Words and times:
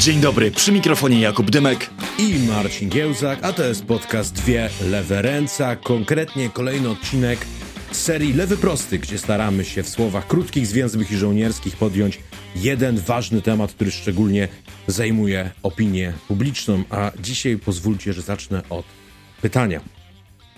Dzień 0.00 0.20
dobry, 0.20 0.50
przy 0.50 0.72
mikrofonie 0.72 1.20
Jakub 1.20 1.50
Dymek 1.50 1.90
i 2.18 2.48
Marcin 2.48 2.88
Giełzak, 2.88 3.38
a 3.42 3.52
to 3.52 3.64
jest 3.64 3.84
podcast 3.84 4.34
Dwie 4.34 4.70
Lewe 4.90 5.22
Ręce, 5.22 5.76
konkretnie 5.82 6.50
kolejny 6.50 6.90
odcinek 6.90 7.38
serii 7.92 8.32
Lewy 8.32 8.56
Prosty, 8.56 8.98
gdzie 8.98 9.18
staramy 9.18 9.64
się 9.64 9.82
w 9.82 9.88
słowach 9.88 10.26
krótkich, 10.26 10.66
zwięzłych 10.66 11.12
i 11.12 11.16
żołnierskich 11.16 11.76
podjąć 11.76 12.20
jeden 12.56 12.98
ważny 12.98 13.42
temat, 13.42 13.72
który 13.72 13.90
szczególnie 13.90 14.48
zajmuje 14.86 15.50
opinię 15.62 16.12
publiczną, 16.28 16.84
a 16.90 17.12
dzisiaj 17.18 17.56
pozwólcie, 17.56 18.12
że 18.12 18.22
zacznę 18.22 18.62
od 18.70 18.84
pytania. 19.42 19.80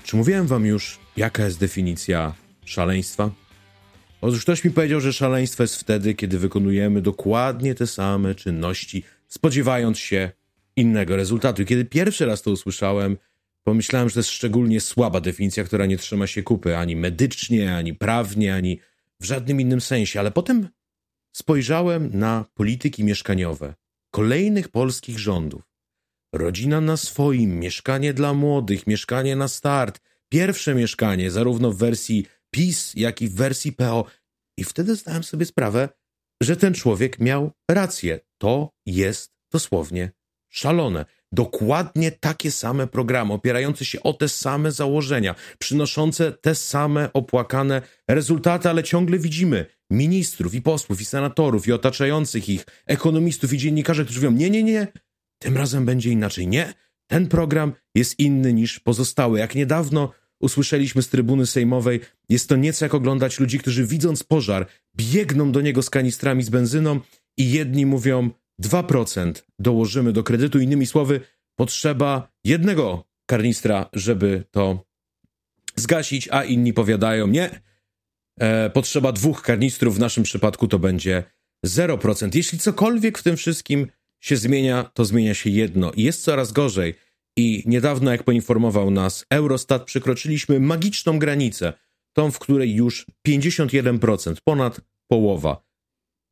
Czy 0.05 0.17
mówiłem 0.17 0.47
wam 0.47 0.67
już, 0.67 0.99
jaka 1.17 1.45
jest 1.45 1.61
definicja 1.61 2.35
szaleństwa? 2.65 3.31
Otóż 4.21 4.43
ktoś 4.43 4.65
mi 4.65 4.71
powiedział, 4.71 5.01
że 5.01 5.13
szaleństwo 5.13 5.63
jest 5.63 5.77
wtedy, 5.77 6.15
kiedy 6.15 6.39
wykonujemy 6.39 7.03
dokładnie 7.03 7.75
te 7.75 7.87
same 7.87 8.35
czynności, 8.35 9.05
spodziewając 9.33 9.99
się 9.99 10.31
innego 10.77 11.17
rezultatu. 11.17 11.63
I 11.63 11.67
kiedy 11.67 11.85
pierwszy 11.85 12.27
raz 12.27 12.43
to 12.43 12.51
usłyszałem, 12.51 13.17
pomyślałem, 13.65 14.09
że 14.09 14.15
to 14.15 14.21
jest 14.21 14.31
szczególnie 14.31 14.81
słaba 14.81 15.21
definicja, 15.21 15.65
która 15.65 15.87
nie 15.87 15.97
trzyma 15.97 16.27
się 16.27 16.43
kupy 16.43 16.77
ani 16.77 16.97
medycznie, 16.97 17.77
ani 17.77 17.95
prawnie, 17.95 18.55
ani 18.55 18.81
w 19.21 19.25
żadnym 19.25 19.61
innym 19.61 19.81
sensie. 19.81 20.21
Ale 20.21 20.31
potem 20.31 20.69
spojrzałem 21.37 22.11
na 22.13 22.45
polityki 22.55 23.05
mieszkaniowe 23.05 23.75
kolejnych 24.11 24.69
polskich 24.69 25.19
rządów. 25.19 25.63
Rodzina 26.35 26.81
na 26.81 26.97
swoim, 26.97 27.59
mieszkanie 27.59 28.15
dla 28.15 28.35
młodych, 28.35 28.87
mieszkanie 28.87 29.37
na 29.37 29.49
start, 29.49 30.01
pierwsze 30.29 30.75
mieszkanie, 30.75 31.31
zarówno 31.31 31.71
w 31.71 31.79
wersji 31.79 32.27
PiS, 32.51 32.93
jak 32.95 33.23
i 33.23 33.29
w 33.29 33.35
wersji 33.35 33.73
PO. 33.73 34.05
I 34.59 34.65
wtedy 34.65 34.97
zdałem 34.97 35.25
sobie 35.25 35.47
sprawę, 35.47 35.89
że 36.43 36.57
ten 36.57 36.75
człowiek 36.75 37.19
miał 37.19 37.53
rację. 37.71 38.21
To 38.43 38.71
jest 38.87 39.33
dosłownie 39.53 40.13
szalone. 40.49 41.05
Dokładnie 41.33 42.13
takie 42.13 42.51
same 42.51 42.87
programy, 42.87 43.33
opierające 43.33 43.85
się 43.85 44.03
o 44.03 44.13
te 44.13 44.29
same 44.29 44.73
założenia, 44.73 45.35
przynoszące 45.59 46.33
te 46.33 46.55
same 46.55 47.13
opłakane 47.13 47.83
rezultaty, 48.09 48.69
ale 48.69 48.83
ciągle 48.83 49.19
widzimy 49.19 49.67
ministrów 49.91 50.55
i 50.55 50.63
posłów 50.63 51.01
i 51.01 51.05
senatorów 51.05 51.69
i 51.69 51.73
otaczających 51.73 52.49
ich 52.49 52.67
ekonomistów 52.87 53.53
i 53.53 53.59
dziennikarzy, 53.59 54.05
którzy 54.05 54.21
mówią: 54.21 54.33
Nie, 54.39 54.51
nie, 54.51 54.63
nie, 54.63 54.87
tym 55.39 55.57
razem 55.57 55.87
będzie 55.87 56.11
inaczej. 56.11 56.49
Nie, 56.49 56.75
ten 57.07 57.29
program 57.29 57.73
jest 57.95 58.19
inny 58.19 58.53
niż 58.53 58.81
pozostałe. 58.81 59.41
Jak 59.41 59.55
niedawno 59.55 60.13
usłyszeliśmy 60.41 61.03
z 61.03 61.09
trybuny 61.09 61.47
sejmowej, 61.47 62.01
jest 62.29 62.49
to 62.49 62.57
nieco 62.57 62.85
jak 62.85 62.95
oglądać 62.95 63.41
ludzi, 63.41 63.59
którzy 63.59 63.87
widząc 63.87 64.23
pożar, 64.23 64.67
biegną 64.97 65.53
do 65.53 65.61
niego 65.61 65.83
z 65.83 65.91
kanistrami 65.91 66.43
z 66.43 66.51
benzyną 66.51 67.01
i 67.37 67.51
jedni 67.51 67.87
mówią 67.87 68.31
2% 68.63 69.33
dołożymy 69.59 70.13
do 70.13 70.23
kredytu, 70.23 70.61
innymi 70.61 70.87
słowy, 70.87 71.21
potrzeba 71.57 72.33
jednego 72.45 73.05
karnistra, 73.27 73.89
żeby 73.93 74.45
to 74.51 74.85
zgasić, 75.77 76.29
a 76.31 76.45
inni 76.45 76.73
powiadają 76.73 77.27
nie, 77.27 77.61
e, 78.41 78.71
potrzeba 78.71 79.13
dwóch 79.13 79.43
karnistrów, 79.43 79.97
w 79.97 80.01
naszym 80.01 80.25
przypadku 80.25 80.69
to 80.69 80.79
będzie 80.79 81.25
0%. 81.67 82.35
Jeśli 82.35 82.59
cokolwiek 82.59 83.19
w 83.19 83.23
tym 83.23 83.37
wszystkim 83.37 83.87
się 84.21 84.37
zmienia, 84.37 84.91
to 84.95 85.05
zmienia 85.05 85.35
się 85.35 85.51
jedno 85.51 85.93
i 85.93 86.03
jest 86.03 86.23
coraz 86.23 86.53
gorzej. 86.53 86.95
I 87.37 87.63
niedawno, 87.67 88.11
jak 88.11 88.23
poinformował 88.23 88.91
nas 88.91 89.27
Eurostat, 89.31 89.85
przekroczyliśmy 89.85 90.61
magiczną 90.61 91.19
granicę, 91.19 91.73
tą, 92.13 92.31
w 92.31 92.39
której 92.39 92.75
już 92.75 93.07
51%, 93.29 94.37
ponad 94.45 94.81
połowa 95.09 95.72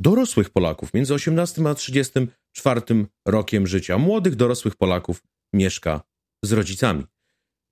dorosłych 0.01 0.51
Polaków 0.51 0.95
między 0.95 1.15
18 1.15 1.63
a 1.69 1.75
34 1.75 2.81
rokiem 3.27 3.67
życia, 3.67 3.99
młodych 3.99 4.37
dorosłych 4.37 4.77
Polaków 4.77 5.23
mieszka 5.53 6.01
z 6.45 6.53
rodzicami. 6.53 7.05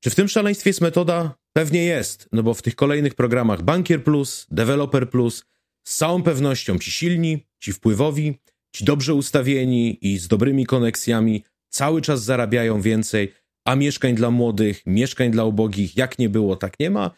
Czy 0.05 0.11
w 0.11 0.15
tym 0.15 0.29
szaleństwie 0.29 0.71
jest 0.71 0.81
metoda? 0.81 1.35
Pewnie 1.53 1.85
jest, 1.85 2.29
no 2.33 2.43
bo 2.43 2.55
w 2.55 2.63
tych 2.63 2.75
kolejnych 2.75 3.15
programach 3.15 3.63
Bankier 3.63 4.05
Plus, 4.05 4.47
Developer 4.51 5.11
Plus, 5.11 5.45
z 5.87 5.97
całą 5.97 6.23
pewnością 6.23 6.79
ci 6.79 6.91
silni, 6.91 7.47
ci 7.61 7.73
wpływowi, 7.73 8.39
ci 8.73 8.85
dobrze 8.85 9.15
ustawieni 9.15 9.99
i 10.03 10.19
z 10.19 10.29
dobrymi 10.29 10.67
koneksjami 10.67 11.45
cały 11.69 12.03
czas 12.03 12.25
zarabiają 12.25 12.81
więcej, 12.81 13.33
a 13.65 13.77
mieszkań 13.77 14.15
dla 14.15 14.31
młodych, 14.31 14.83
mieszkań 14.87 15.31
dla 15.31 15.45
ubogich, 15.45 15.97
jak 15.97 16.19
nie 16.19 16.29
było, 16.29 16.57
tak 16.57 16.81
nie 16.81 16.91
ma. 16.91 17.11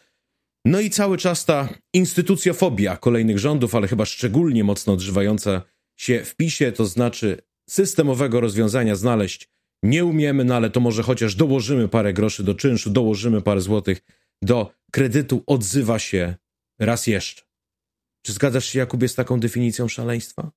No 0.65 0.79
i 0.79 0.89
cały 0.89 1.17
czas 1.17 1.45
ta 1.45 1.69
instytucjofobia 1.93 2.97
kolejnych 2.97 3.39
rządów, 3.39 3.75
ale 3.75 3.87
chyba 3.87 4.05
szczególnie 4.05 4.63
mocno 4.63 4.93
odżywająca 4.93 5.61
się 5.99 6.23
w 6.23 6.35
PiSie, 6.35 6.71
to 6.71 6.85
znaczy 6.85 7.41
systemowego 7.69 8.41
rozwiązania 8.41 8.95
znaleźć 8.95 9.49
nie 9.83 10.05
umiemy, 10.05 10.43
no 10.45 10.55
ale 10.55 10.69
to 10.69 10.79
może 10.79 11.03
chociaż 11.03 11.35
dołożymy 11.35 11.87
parę 11.87 12.13
groszy 12.13 12.43
do 12.43 12.55
czynszu, 12.55 12.89
dołożymy 12.89 13.41
parę 13.41 13.61
złotych 13.61 14.01
do 14.41 14.73
kredytu, 14.91 15.43
odzywa 15.47 15.99
się 15.99 16.35
raz 16.79 17.07
jeszcze. 17.07 17.41
Czy 18.25 18.33
zgadzasz 18.33 18.65
się, 18.65 18.79
Jakubie, 18.79 19.07
z 19.07 19.15
taką 19.15 19.39
definicją 19.39 19.87
szaleństwa? 19.87 20.51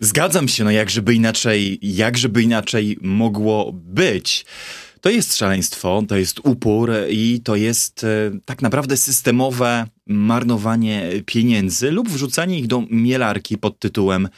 Zgadzam 0.00 0.48
się, 0.48 0.64
no 0.64 0.70
jak 0.70 0.90
żeby 0.90 1.14
inaczej, 1.14 1.78
jak 1.82 2.18
żeby 2.18 2.42
inaczej 2.42 2.98
mogło 3.00 3.72
być. 3.72 4.46
To 5.00 5.10
jest 5.10 5.36
szaleństwo, 5.36 6.02
to 6.08 6.16
jest 6.16 6.40
upór 6.44 6.92
i 7.10 7.40
to 7.44 7.56
jest 7.56 8.04
e, 8.04 8.30
tak 8.44 8.62
naprawdę 8.62 8.96
systemowe 8.96 9.86
marnowanie 10.06 11.10
pieniędzy 11.26 11.90
lub 11.90 12.08
wrzucanie 12.08 12.58
ich 12.58 12.66
do 12.66 12.82
mielarki 12.90 13.58
pod 13.58 13.78
tytułem 13.78 14.28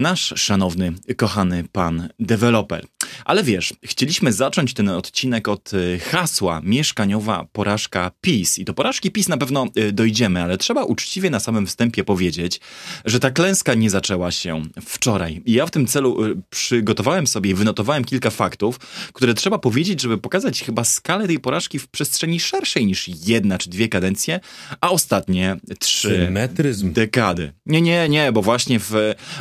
nasz 0.00 0.32
szanowny, 0.36 0.92
kochany 1.16 1.64
pan 1.72 2.08
deweloper. 2.18 2.86
Ale 3.24 3.44
wiesz, 3.44 3.74
chcieliśmy 3.84 4.32
zacząć 4.32 4.74
ten 4.74 4.88
odcinek 4.88 5.48
od 5.48 5.70
e, 5.74 5.98
hasła 5.98 6.60
mieszkaniowa 6.64 7.46
porażka 7.52 8.10
PiS. 8.20 8.58
I 8.58 8.64
do 8.64 8.74
porażki 8.74 9.10
PiS 9.10 9.28
na 9.28 9.36
pewno 9.36 9.66
e, 9.76 9.92
dojdziemy, 9.92 10.42
ale 10.42 10.58
trzeba 10.58 10.84
uczciwie 10.84 11.30
na 11.30 11.40
samym 11.40 11.66
wstępie 11.66 12.04
powiedzieć, 12.04 12.60
że 13.04 13.20
ta 13.20 13.30
klęska 13.30 13.74
nie 13.74 13.90
zaczęła 13.90 14.30
się 14.30 14.62
wczoraj. 14.84 15.42
I 15.44 15.52
ja 15.52 15.66
w 15.66 15.70
tym 15.70 15.86
celu 15.86 16.24
e, 16.24 16.34
przygotowałem 16.50 17.26
sobie 17.26 17.50
i 17.50 17.54
wynotowałem 17.54 18.04
kilka 18.04 18.30
faktów, 18.30 18.78
które 19.12 19.34
trzeba 19.34 19.58
powiedzieć, 19.58 20.00
żeby 20.00 20.18
pokazać 20.18 20.62
chyba 20.62 20.84
skalę 20.84 21.26
tej 21.26 21.40
porażki 21.40 21.78
w 21.78 21.88
przestrzeni 21.88 22.40
szerszej 22.40 22.86
niż 22.86 23.08
jedna 23.08 23.58
czy 23.58 23.70
dwie 23.70 23.88
kadencje, 23.88 24.40
a 24.80 24.90
ostatnie 24.90 25.56
trzy 25.78 26.08
Symetryzm. 26.26 26.92
dekady. 26.92 27.52
Nie, 27.66 27.82
nie, 27.82 28.08
nie, 28.08 28.32
bo 28.32 28.42
właśnie 28.42 28.80
w 28.80 28.92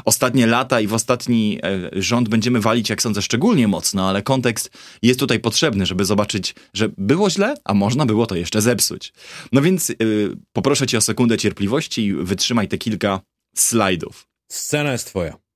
ostatnie 0.06 0.48
lata 0.50 0.82
i 0.82 0.88
w 0.88 0.94
ostatni 0.94 1.60
rząd 1.94 2.30
będziemy 2.30 2.62
walić, 2.62 2.90
jak 2.90 3.02
sądzę, 3.02 3.22
szczególnie 3.22 3.50
szczególnie 3.50 3.68
mocno, 3.68 4.10
ale 4.10 4.22
kontekst 4.22 4.70
jest 5.02 5.20
tutaj 5.20 5.40
potrzebny, 5.40 5.86
żeby 5.86 6.06
zobaczyć, 6.06 6.56
że 6.74 6.90
było 6.98 7.30
źle, 7.30 7.56
a 7.66 7.74
można 7.74 8.06
było 8.06 8.26
to 8.26 8.36
jeszcze 8.36 8.62
zepsuć. 8.62 9.14
No 9.52 9.62
więc 9.62 9.90
yy, 9.90 10.36
poproszę 10.54 10.88
cię 10.88 10.98
o 10.98 11.02
sekundę 11.02 11.38
cierpliwości 11.38 12.06
i 12.06 12.14
wytrzymaj 12.14 12.68
te 12.68 12.78
kilka 12.78 13.22
slajdów. 13.56 14.28
Scena 14.52 14.92
jest 14.92 15.08
twoja. 15.08 15.49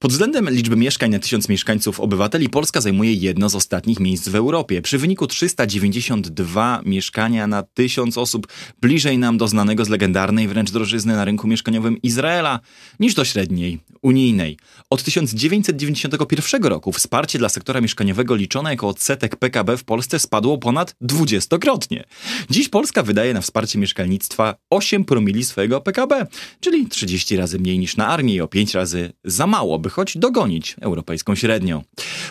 Pod 0.00 0.10
względem 0.10 0.50
liczby 0.50 0.76
mieszkań 0.76 1.10
na 1.10 1.18
tysiąc 1.18 1.48
mieszkańców 1.48 2.00
obywateli 2.00 2.48
Polska 2.48 2.80
zajmuje 2.80 3.12
jedno 3.12 3.48
z 3.48 3.54
ostatnich 3.54 4.00
miejsc 4.00 4.28
w 4.28 4.34
Europie. 4.34 4.82
Przy 4.82 4.98
wyniku 4.98 5.26
392 5.26 6.82
mieszkania 6.84 7.46
na 7.46 7.62
tysiąc 7.62 8.18
osób 8.18 8.46
bliżej 8.80 9.18
nam 9.18 9.38
do 9.38 9.48
znanego 9.48 9.84
z 9.84 9.88
legendarnej 9.88 10.48
wręcz 10.48 10.70
drożyzny 10.70 11.16
na 11.16 11.24
rynku 11.24 11.48
mieszkaniowym 11.48 12.02
Izraela 12.02 12.60
niż 13.00 13.14
do 13.14 13.24
średniej 13.24 13.80
unijnej. 14.02 14.58
Od 14.90 15.02
1991 15.02 16.64
roku 16.64 16.92
wsparcie 16.92 17.38
dla 17.38 17.48
sektora 17.48 17.80
mieszkaniowego 17.80 18.34
liczone 18.34 18.70
jako 18.70 18.88
odsetek 18.88 19.36
PKB 19.36 19.76
w 19.76 19.84
Polsce 19.84 20.18
spadło 20.18 20.58
ponad 20.58 20.94
dwudziestokrotnie. 21.00 22.04
Dziś 22.50 22.68
Polska 22.68 23.02
wydaje 23.02 23.34
na 23.34 23.40
wsparcie 23.40 23.78
mieszkalnictwa 23.78 24.54
8 24.70 25.04
promili 25.04 25.44
swojego 25.44 25.80
PKB, 25.80 26.26
czyli 26.60 26.88
30 26.88 27.36
razy 27.36 27.58
mniej 27.58 27.78
niż 27.78 27.96
na 27.96 28.06
armię 28.06 28.34
i 28.34 28.40
o 28.40 28.48
5 28.48 28.74
razy 28.74 29.12
za 29.24 29.46
mało, 29.46 29.78
choć 29.88 30.18
dogonić 30.18 30.76
europejską 30.80 31.34
średnią. 31.34 31.82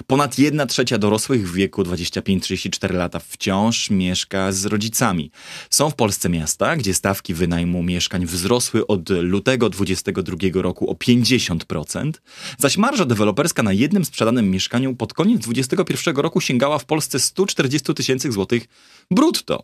Ponad 0.07 0.39
1 0.39 0.67
trzecia 0.67 0.97
dorosłych 0.97 1.49
w 1.49 1.53
wieku 1.53 1.83
25-34 1.83 2.93
lata 2.93 3.19
wciąż 3.19 3.89
mieszka 3.89 4.51
z 4.51 4.65
rodzicami. 4.65 5.31
Są 5.69 5.89
w 5.89 5.95
Polsce 5.95 6.29
miasta, 6.29 6.75
gdzie 6.75 6.93
stawki 6.93 7.33
wynajmu 7.33 7.83
mieszkań 7.83 8.25
wzrosły 8.25 8.87
od 8.87 9.09
lutego 9.09 9.69
2022 9.69 10.61
roku 10.61 10.91
o 10.91 10.93
50%, 10.93 12.11
zaś 12.57 12.77
marża 12.77 13.05
deweloperska 13.05 13.63
na 13.63 13.73
jednym 13.73 14.05
sprzedanym 14.05 14.51
mieszkaniu 14.51 14.95
pod 14.95 15.13
koniec 15.13 15.41
2021 15.41 16.15
roku 16.15 16.41
sięgała 16.41 16.79
w 16.79 16.85
Polsce 16.85 17.19
140 17.19 17.93
tysięcy 17.93 18.31
złotych 18.31 18.67
brutto. 19.11 19.63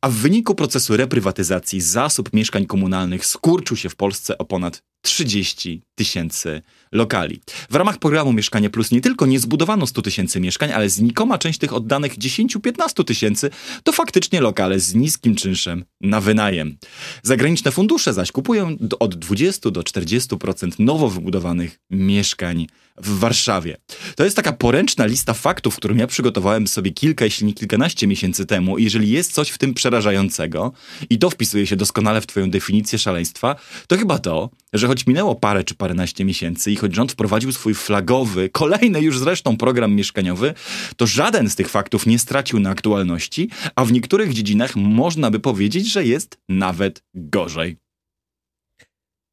A 0.00 0.08
w 0.08 0.14
wyniku 0.14 0.54
procesu 0.54 0.96
reprywatyzacji 0.96 1.80
zasób 1.80 2.32
mieszkań 2.32 2.66
komunalnych 2.66 3.26
skurczył 3.26 3.76
się 3.76 3.88
w 3.88 3.96
Polsce 3.96 4.38
o 4.38 4.44
ponad 4.44 4.82
30 5.02 5.82
tysięcy 5.94 6.62
lokali. 6.92 7.40
W 7.70 7.74
ramach 7.74 7.98
programu 7.98 8.32
Mieszkanie 8.32 8.70
Plus 8.70 8.90
nie 8.90 9.00
tylko 9.00 9.26
nie 9.26 9.40
zbudowano 9.40 9.86
100 9.86 10.02
tysięcy 10.02 10.40
mieszkań, 10.40 10.72
ale 10.72 10.88
znikoma 10.88 11.38
część 11.38 11.58
tych 11.58 11.72
oddanych 11.72 12.18
10-15 12.18 13.04
tysięcy 13.04 13.50
to 13.82 13.92
faktycznie 13.92 14.40
lokale 14.40 14.80
z 14.80 14.94
niskim 14.94 15.34
czynszem 15.34 15.84
na 16.00 16.20
wynajem. 16.20 16.76
Zagraniczne 17.22 17.72
fundusze 17.72 18.12
zaś 18.14 18.32
kupują 18.32 18.76
od 19.00 19.14
20 19.14 19.70
do 19.70 19.80
40% 19.80 20.70
nowo 20.78 21.08
wybudowanych 21.08 21.80
mieszkań 21.90 22.66
w 23.00 23.18
Warszawie. 23.18 23.76
To 24.16 24.24
jest 24.24 24.36
taka 24.36 24.52
poręczna 24.52 25.06
lista 25.06 25.34
faktów, 25.34 25.76
którą 25.76 25.94
ja 25.94 26.06
przygotowałem 26.06 26.66
sobie 26.66 26.90
kilka, 26.90 27.24
jeśli 27.24 27.46
nie 27.46 27.54
kilkanaście 27.54 28.06
miesięcy 28.06 28.46
temu. 28.46 28.78
I 28.78 28.84
jeżeli 28.84 29.10
jest 29.10 29.32
coś 29.32 29.50
w 29.50 29.58
tym 29.58 29.74
przerażającego, 29.74 30.72
i 31.10 31.18
to 31.18 31.30
wpisuje 31.30 31.66
się 31.66 31.76
doskonale 31.76 32.20
w 32.20 32.26
Twoją 32.26 32.50
definicję 32.50 32.98
szaleństwa, 32.98 33.56
to 33.86 33.96
chyba 33.96 34.18
to, 34.18 34.50
że 34.72 34.86
choć 34.86 35.06
minęło 35.06 35.34
parę 35.34 35.64
czy 35.64 35.74
paręnaście 35.74 36.24
miesięcy 36.24 36.72
i 36.72 36.76
choć 36.76 36.94
rząd 36.94 37.12
wprowadził 37.12 37.52
swój 37.52 37.74
flagowy, 37.74 38.48
kolejny 38.48 39.00
już 39.00 39.18
zresztą 39.18 39.56
program 39.56 39.94
mieszkaniowy, 39.94 40.54
to 40.96 41.06
żaden 41.06 41.50
z 41.50 41.56
tych 41.56 41.68
faktów 41.68 42.06
nie 42.06 42.18
stracił 42.18 42.60
na 42.60 42.70
aktualności, 42.70 43.50
a 43.76 43.84
w 43.84 43.92
niektórych 43.92 44.32
dziedzinach 44.32 44.76
można 44.76 45.30
by 45.30 45.40
powiedzieć, 45.40 45.92
że 45.92 46.04
jest 46.04 46.38
nawet 46.48 47.02
gorzej. 47.14 47.76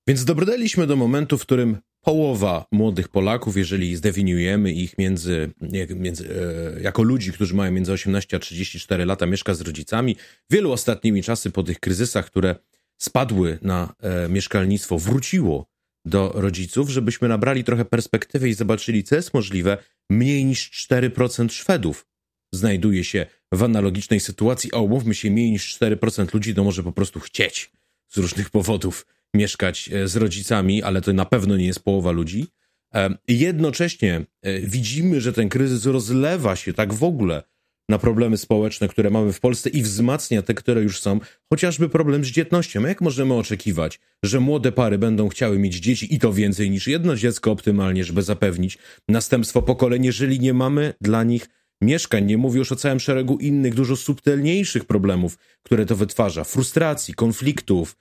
Więc 0.07 0.25
dobrnęliśmy 0.25 0.88
do 0.88 0.95
momentu, 0.95 1.38
w 1.38 1.41
którym 1.41 1.77
połowa 2.06 2.66
młodych 2.72 3.07
Polaków, 3.07 3.57
jeżeli 3.57 3.96
zdefiniujemy 3.96 4.72
ich 4.72 4.98
między, 4.98 5.54
między 5.96 6.30
e, 6.78 6.81
jako 6.81 7.04
ludzi, 7.04 7.31
którzy 7.31 7.54
mają 7.56 7.72
między 7.72 7.92
18 7.92 8.38
a 8.38 8.40
34 8.40 9.06
lata, 9.06 9.25
mieszka 9.25 9.54
z 9.54 9.62
rodzicami. 9.62 10.16
Wielu 10.50 10.72
ostatnimi 10.72 11.24
czasy 11.24 11.52
po 11.52 11.63
tych 11.63 11.80
kryzysach, 11.80 12.25
które 12.25 12.56
spadły 12.98 13.60
na 13.62 13.94
e, 14.02 14.30
mieszkalnictwo, 14.30 15.00
wróciło 15.00 15.69
do 16.06 16.31
rodziców, 16.36 16.90
żebyśmy 16.90 17.28
nabrali 17.28 17.63
trochę 17.63 17.86
perspektywy 17.86 18.50
i 18.50 18.54
zobaczyli, 18.54 19.04
co 19.04 19.16
jest 19.16 19.34
możliwe. 19.34 19.78
Mniej 20.10 20.46
niż 20.46 20.88
4% 20.90 21.52
Szwedów 21.52 22.07
znajduje 22.54 23.04
się 23.04 23.25
w 23.52 23.63
analogicznej 23.63 24.19
sytuacji, 24.19 24.69
a 24.74 24.78
umówmy 24.78 25.16
się, 25.16 25.31
mniej 25.31 25.52
niż 25.52 25.80
4% 25.80 26.34
ludzi 26.34 26.56
to 26.56 26.63
może 26.63 26.84
po 26.84 26.92
prostu 26.92 27.19
chcieć 27.19 27.72
z 28.10 28.18
różnych 28.18 28.50
powodów 28.50 29.06
mieszkać 29.35 29.89
e, 29.93 30.07
z 30.07 30.15
rodzicami, 30.15 30.83
ale 30.83 31.01
to 31.01 31.13
na 31.13 31.25
pewno 31.25 31.57
nie 31.57 31.65
jest 31.65 31.83
połowa 31.83 32.11
ludzi. 32.11 32.47
E, 32.95 33.17
jednocześnie 33.27 34.25
e, 34.41 34.59
widzimy, 34.59 35.21
że 35.21 35.33
ten 35.33 35.49
kryzys 35.49 35.85
rozlewa 35.85 36.55
się 36.55 36.73
tak 36.73 36.93
w 36.93 37.03
ogóle 37.03 37.43
na 37.89 37.97
problemy 37.99 38.37
społeczne, 38.37 38.87
które 38.87 39.09
mamy 39.09 39.33
w 39.33 39.39
Polsce 39.39 39.69
i 39.69 39.81
wzmacnia 39.81 40.41
te, 40.41 40.53
które 40.53 40.81
już 40.81 41.01
są, 41.01 41.19
chociażby 41.49 41.89
problem 41.89 42.25
z 42.25 42.27
dzietnością. 42.27 42.81
Jak 42.85 43.01
możemy 43.01 43.33
oczekiwać, 43.33 43.99
że 44.23 44.39
młode 44.39 44.71
pary 44.71 44.97
będą 44.97 45.29
chciały 45.29 45.59
mieć 45.59 45.75
dzieci 45.75 46.15
i 46.15 46.19
to 46.19 46.33
więcej 46.33 46.69
niż 46.69 46.87
jedno 46.87 47.15
dziecko 47.15 47.51
optymalnie, 47.51 48.03
żeby 48.03 48.21
zapewnić 48.21 48.77
następstwo 49.09 49.61
pokoleń, 49.61 50.05
jeżeli 50.05 50.39
nie 50.39 50.53
mamy 50.53 50.93
dla 51.01 51.23
nich 51.23 51.47
mieszkań. 51.81 52.25
Nie 52.25 52.37
mówię 52.37 52.59
już 52.59 52.71
o 52.71 52.75
całym 52.75 52.99
szeregu 52.99 53.37
innych, 53.37 53.73
dużo 53.73 53.95
subtelniejszych 53.95 54.85
problemów, 54.85 55.37
które 55.63 55.85
to 55.85 55.95
wytwarza. 55.95 56.43
Frustracji, 56.43 57.13
konfliktów, 57.13 57.95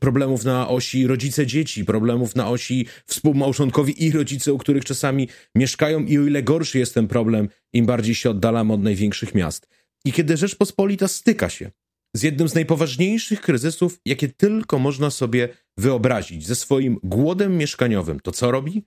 problemów 0.00 0.44
na 0.44 0.68
osi 0.68 1.06
rodzice-dzieci, 1.06 1.84
problemów 1.84 2.36
na 2.36 2.48
osi 2.48 2.86
współmałżonkowi 3.06 4.04
i 4.04 4.10
rodzice, 4.10 4.52
u 4.52 4.58
których 4.58 4.84
czasami 4.84 5.28
mieszkają 5.54 6.04
i 6.04 6.18
o 6.18 6.26
ile 6.26 6.42
gorszy 6.42 6.78
jest 6.78 6.94
ten 6.94 7.08
problem, 7.08 7.48
im 7.72 7.86
bardziej 7.86 8.14
się 8.14 8.30
oddalamy 8.30 8.72
od 8.72 8.82
największych 8.82 9.34
miast. 9.34 9.68
I 10.04 10.12
kiedy 10.12 10.36
Rzeczpospolita 10.36 11.08
styka 11.08 11.48
się 11.48 11.70
z 12.16 12.22
jednym 12.22 12.48
z 12.48 12.54
najpoważniejszych 12.54 13.40
kryzysów, 13.40 14.00
jakie 14.06 14.28
tylko 14.28 14.78
można 14.78 15.10
sobie 15.10 15.48
wyobrazić, 15.78 16.46
ze 16.46 16.54
swoim 16.54 16.98
głodem 17.02 17.56
mieszkaniowym, 17.56 18.20
to 18.20 18.32
co 18.32 18.50
robi? 18.50 18.84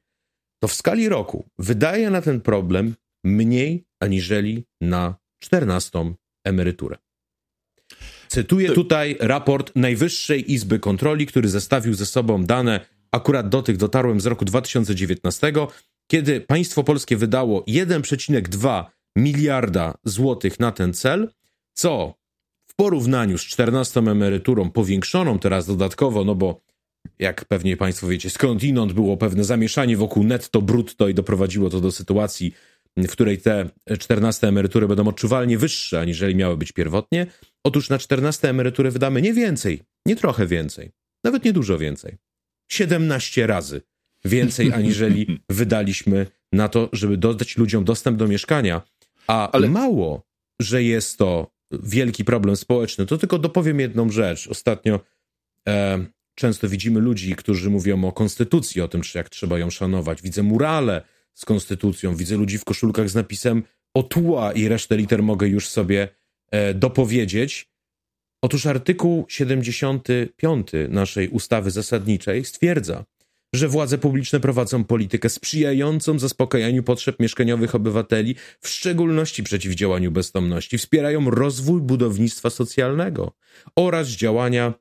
To 0.61 0.67
w 0.67 0.73
skali 0.73 1.09
roku 1.09 1.49
wydaje 1.59 2.09
na 2.09 2.21
ten 2.21 2.41
problem 2.41 2.95
mniej 3.23 3.85
aniżeli 3.99 4.65
na 4.81 5.15
14 5.43 6.13
emeryturę. 6.45 6.97
Cytuję 8.31 8.71
tutaj 8.71 9.17
raport 9.19 9.71
Najwyższej 9.75 10.51
Izby 10.51 10.79
Kontroli, 10.79 11.25
który 11.25 11.49
zestawił 11.49 11.93
ze 11.93 12.05
sobą 12.05 12.43
dane, 12.43 12.85
akurat 13.11 13.49
do 13.49 13.61
tych 13.61 13.77
dotarłem 13.77 14.21
z 14.21 14.25
roku 14.25 14.45
2019, 14.45 15.53
kiedy 16.07 16.41
państwo 16.41 16.83
polskie 16.83 17.17
wydało 17.17 17.61
1,2 17.61 18.85
miliarda 19.15 19.97
złotych 20.03 20.59
na 20.59 20.71
ten 20.71 20.93
cel, 20.93 21.29
co 21.73 22.15
w 22.67 22.75
porównaniu 22.75 23.37
z 23.37 23.41
14 23.41 23.99
emeryturą 23.99 24.69
powiększoną 24.69 25.39
teraz 25.39 25.67
dodatkowo, 25.67 26.25
no 26.25 26.35
bo 26.35 26.61
jak 27.19 27.45
pewnie 27.45 27.77
Państwo 27.77 28.07
wiecie, 28.07 28.29
skądinąd 28.29 28.93
było 28.93 29.17
pewne 29.17 29.43
zamieszanie 29.43 29.97
wokół 29.97 30.23
netto, 30.23 30.61
brutto 30.61 31.07
i 31.07 31.13
doprowadziło 31.13 31.69
to 31.69 31.81
do 31.81 31.91
sytuacji, 31.91 32.53
w 32.97 33.11
której 33.11 33.37
te 33.37 33.69
14 33.99 34.47
emerytury 34.47 34.87
będą 34.87 35.07
odczuwalnie 35.07 35.57
wyższe, 35.57 35.99
aniżeli 35.99 36.35
miały 36.35 36.57
być 36.57 36.71
pierwotnie. 36.71 37.27
Otóż 37.63 37.89
na 37.89 37.97
14 37.97 38.49
emeryturę 38.49 38.91
wydamy 38.91 39.21
nie 39.21 39.33
więcej, 39.33 39.81
nie 40.05 40.15
trochę 40.15 40.47
więcej, 40.47 40.91
nawet 41.23 41.45
nie 41.45 41.53
dużo 41.53 41.77
więcej. 41.77 42.17
17 42.71 43.47
razy 43.47 43.81
więcej, 44.25 44.71
aniżeli 44.79 45.39
wydaliśmy 45.49 46.27
na 46.51 46.69
to, 46.69 46.89
żeby 46.93 47.17
dodać 47.17 47.57
ludziom 47.57 47.83
dostęp 47.83 48.17
do 48.17 48.27
mieszkania. 48.27 48.81
A 49.27 49.51
Ale... 49.51 49.69
mało, 49.69 50.23
że 50.61 50.83
jest 50.83 51.17
to 51.17 51.51
wielki 51.71 52.25
problem 52.25 52.55
społeczny, 52.55 53.05
to 53.05 53.17
tylko 53.17 53.39
dopowiem 53.39 53.79
jedną 53.79 54.09
rzecz. 54.09 54.47
Ostatnio 54.47 54.99
e, 55.67 56.05
często 56.35 56.69
widzimy 56.69 56.99
ludzi, 56.99 57.35
którzy 57.35 57.69
mówią 57.69 58.05
o 58.05 58.11
konstytucji, 58.11 58.81
o 58.81 58.87
tym, 58.87 59.01
czy 59.01 59.17
jak 59.17 59.29
trzeba 59.29 59.59
ją 59.59 59.69
szanować. 59.69 60.21
Widzę 60.21 60.43
murale 60.43 61.01
z 61.33 61.45
konstytucją, 61.45 62.15
widzę 62.15 62.35
ludzi 62.35 62.57
w 62.57 62.65
koszulkach 62.65 63.09
z 63.09 63.15
napisem 63.15 63.63
Otuła 63.93 64.53
i 64.53 64.67
resztę 64.67 64.97
liter 64.97 65.23
mogę 65.23 65.47
już 65.47 65.69
sobie 65.69 66.07
E, 66.51 66.73
dopowiedzieć. 66.73 67.71
Otóż 68.43 68.65
artykuł 68.65 69.25
75 69.29 70.67
naszej 70.89 71.29
ustawy 71.29 71.71
zasadniczej 71.71 72.45
stwierdza, 72.45 73.05
że 73.53 73.67
władze 73.67 73.97
publiczne 73.97 74.39
prowadzą 74.39 74.83
politykę 74.83 75.29
sprzyjającą 75.29 76.19
zaspokajaniu 76.19 76.83
potrzeb 76.83 77.19
mieszkaniowych 77.19 77.75
obywateli, 77.75 78.35
w 78.59 78.67
szczególności 78.67 79.43
przeciwdziałaniu 79.43 80.11
bezdomności, 80.11 80.77
wspierają 80.77 81.29
rozwój 81.29 81.81
budownictwa 81.81 82.49
socjalnego 82.49 83.31
oraz 83.75 84.07
działania 84.07 84.73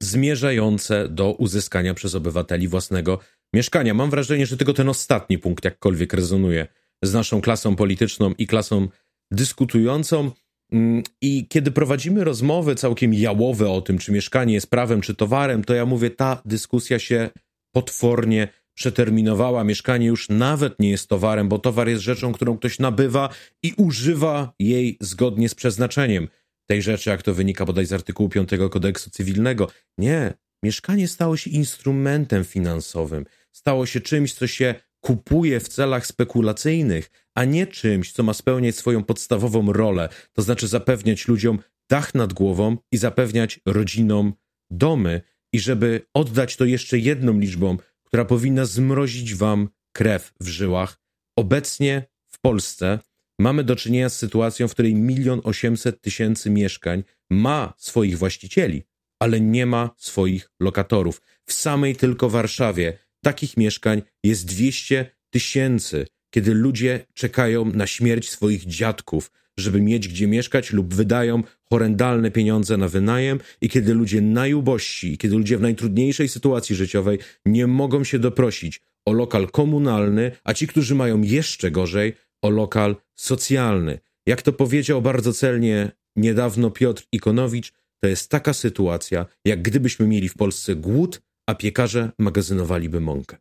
zmierzające 0.00 1.08
do 1.08 1.32
uzyskania 1.32 1.94
przez 1.94 2.14
obywateli 2.14 2.68
własnego 2.68 3.18
mieszkania. 3.54 3.94
Mam 3.94 4.10
wrażenie, 4.10 4.46
że 4.46 4.56
tylko 4.56 4.72
ten 4.72 4.88
ostatni 4.88 5.38
punkt 5.38 5.64
jakkolwiek 5.64 6.12
rezonuje 6.12 6.66
z 7.02 7.14
naszą 7.14 7.40
klasą 7.40 7.76
polityczną 7.76 8.32
i 8.38 8.46
klasą 8.46 8.88
dyskutującą. 9.30 10.30
Mm, 10.72 11.02
I 11.20 11.48
kiedy 11.48 11.70
prowadzimy 11.70 12.24
rozmowy 12.24 12.74
całkiem 12.74 13.14
jałowe 13.14 13.70
o 13.70 13.80
tym, 13.80 13.98
czy 13.98 14.12
mieszkanie 14.12 14.54
jest 14.54 14.70
prawem, 14.70 15.00
czy 15.00 15.14
towarem, 15.14 15.64
to 15.64 15.74
ja 15.74 15.86
mówię, 15.86 16.10
ta 16.10 16.42
dyskusja 16.44 16.98
się 16.98 17.30
potwornie 17.72 18.48
przeterminowała. 18.74 19.64
Mieszkanie 19.64 20.06
już 20.06 20.28
nawet 20.28 20.78
nie 20.78 20.90
jest 20.90 21.08
towarem, 21.08 21.48
bo 21.48 21.58
towar 21.58 21.88
jest 21.88 22.02
rzeczą, 22.02 22.32
którą 22.32 22.58
ktoś 22.58 22.78
nabywa 22.78 23.28
i 23.62 23.72
używa 23.76 24.52
jej 24.58 24.96
zgodnie 25.00 25.48
z 25.48 25.54
przeznaczeniem 25.54 26.28
tej 26.66 26.82
rzeczy, 26.82 27.10
jak 27.10 27.22
to 27.22 27.34
wynika 27.34 27.64
bodaj 27.64 27.86
z 27.86 27.92
artykułu 27.92 28.28
5 28.28 28.50
kodeksu 28.70 29.10
cywilnego. 29.10 29.70
Nie, 29.98 30.34
mieszkanie 30.62 31.08
stało 31.08 31.36
się 31.36 31.50
instrumentem 31.50 32.44
finansowym, 32.44 33.24
stało 33.58 33.86
się 33.86 34.00
czymś, 34.00 34.34
co 34.34 34.46
się 34.46 34.74
kupuje 35.00 35.60
w 35.60 35.68
celach 35.68 36.06
spekulacyjnych, 36.06 37.10
a 37.34 37.44
nie 37.44 37.66
czymś, 37.66 38.12
co 38.12 38.22
ma 38.22 38.34
spełniać 38.34 38.76
swoją 38.76 39.04
podstawową 39.04 39.72
rolę, 39.72 40.08
to 40.32 40.42
znaczy 40.42 40.68
zapewniać 40.68 41.28
ludziom 41.28 41.58
dach 41.90 42.14
nad 42.14 42.32
głową 42.32 42.76
i 42.92 42.96
zapewniać 42.96 43.60
rodzinom 43.66 44.32
domy, 44.70 45.22
i 45.52 45.60
żeby 45.60 46.06
oddać 46.14 46.56
to 46.56 46.64
jeszcze 46.64 46.98
jedną 46.98 47.38
liczbą, 47.38 47.76
która 48.04 48.24
powinna 48.24 48.64
zmrozić 48.64 49.34
wam 49.34 49.68
krew 49.92 50.32
w 50.40 50.48
żyłach. 50.48 51.00
Obecnie 51.36 52.04
w 52.28 52.40
Polsce 52.40 52.98
mamy 53.38 53.64
do 53.64 53.76
czynienia 53.76 54.08
z 54.08 54.16
sytuacją, 54.16 54.68
w 54.68 54.72
której 54.72 54.94
milion 54.94 55.40
osiemset 55.44 56.00
tysięcy 56.00 56.50
mieszkań 56.50 57.04
ma 57.30 57.74
swoich 57.76 58.18
właścicieli, 58.18 58.82
ale 59.18 59.40
nie 59.40 59.66
ma 59.66 59.90
swoich 59.96 60.50
lokatorów. 60.60 61.22
W 61.46 61.52
samej 61.52 61.96
tylko 61.96 62.30
Warszawie 62.30 63.07
takich 63.24 63.56
mieszkań 63.56 64.02
jest 64.24 64.46
200 64.46 65.10
tysięcy, 65.30 66.06
kiedy 66.30 66.54
ludzie 66.54 67.06
czekają 67.14 67.64
na 67.64 67.86
śmierć 67.86 68.30
swoich 68.30 68.66
dziadków, 68.66 69.30
żeby 69.58 69.80
mieć 69.80 70.08
gdzie 70.08 70.26
mieszkać 70.26 70.72
lub 70.72 70.94
wydają 70.94 71.42
horrendalne 71.70 72.30
pieniądze 72.30 72.76
na 72.76 72.88
wynajem 72.88 73.38
i 73.60 73.68
kiedy 73.68 73.94
ludzie 73.94 74.20
najubożsi, 74.20 75.18
kiedy 75.18 75.36
ludzie 75.36 75.58
w 75.58 75.60
najtrudniejszej 75.60 76.28
sytuacji 76.28 76.76
życiowej 76.76 77.18
nie 77.46 77.66
mogą 77.66 78.04
się 78.04 78.18
doprosić 78.18 78.80
o 79.06 79.12
lokal 79.12 79.50
komunalny, 79.50 80.32
a 80.44 80.54
ci, 80.54 80.66
którzy 80.66 80.94
mają 80.94 81.22
jeszcze 81.22 81.70
gorzej, 81.70 82.14
o 82.42 82.50
lokal 82.50 82.96
socjalny. 83.14 83.98
Jak 84.26 84.42
to 84.42 84.52
powiedział 84.52 85.02
bardzo 85.02 85.32
celnie 85.32 85.92
niedawno 86.16 86.70
Piotr 86.70 87.04
Ikonowicz, 87.12 87.72
to 88.00 88.08
jest 88.08 88.30
taka 88.30 88.52
sytuacja, 88.52 89.26
jak 89.44 89.62
gdybyśmy 89.62 90.06
mieli 90.06 90.28
w 90.28 90.34
Polsce 90.34 90.74
głód, 90.74 91.20
a 91.48 91.54
piekarze 91.54 92.10
magazynowaliby 92.18 93.00
mąkę. 93.00 93.36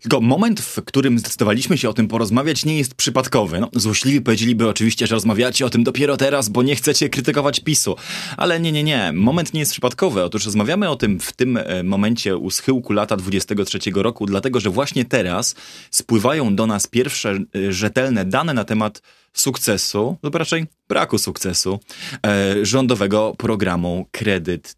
Tylko 0.00 0.20
moment, 0.20 0.60
w 0.60 0.82
którym 0.84 1.18
zdecydowaliśmy 1.18 1.78
się 1.78 1.88
o 1.88 1.92
tym 1.92 2.08
porozmawiać, 2.08 2.64
nie 2.64 2.78
jest 2.78 2.94
przypadkowy. 2.94 3.60
No, 3.60 3.70
złośliwi 3.72 4.20
powiedzieliby 4.20 4.68
oczywiście, 4.68 5.06
że 5.06 5.14
rozmawiacie 5.14 5.66
o 5.66 5.70
tym 5.70 5.84
dopiero 5.84 6.16
teraz, 6.16 6.48
bo 6.48 6.62
nie 6.62 6.76
chcecie 6.76 7.08
krytykować 7.08 7.60
PiSu. 7.60 7.96
Ale 8.36 8.60
nie, 8.60 8.72
nie, 8.72 8.82
nie. 8.82 9.12
Moment 9.14 9.54
nie 9.54 9.60
jest 9.60 9.72
przypadkowy. 9.72 10.22
Otóż 10.22 10.44
rozmawiamy 10.44 10.88
o 10.88 10.96
tym 10.96 11.20
w 11.20 11.32
tym 11.32 11.56
e, 11.56 11.82
momencie 11.82 12.36
u 12.36 12.50
schyłku 12.50 12.92
lata 12.92 13.16
23 13.16 13.78
roku, 13.94 14.26
dlatego 14.26 14.60
że 14.60 14.70
właśnie 14.70 15.04
teraz 15.04 15.54
spływają 15.90 16.56
do 16.56 16.66
nas 16.66 16.86
pierwsze 16.86 17.30
e, 17.30 17.72
rzetelne 17.72 18.24
dane 18.24 18.54
na 18.54 18.64
temat 18.64 19.02
sukcesu, 19.34 20.16
lub 20.22 20.34
raczej 20.34 20.66
braku 20.88 21.18
sukcesu 21.18 21.80
e, 22.26 22.66
rządowego 22.66 23.34
programu 23.38 24.06
Kredyt 24.10 24.76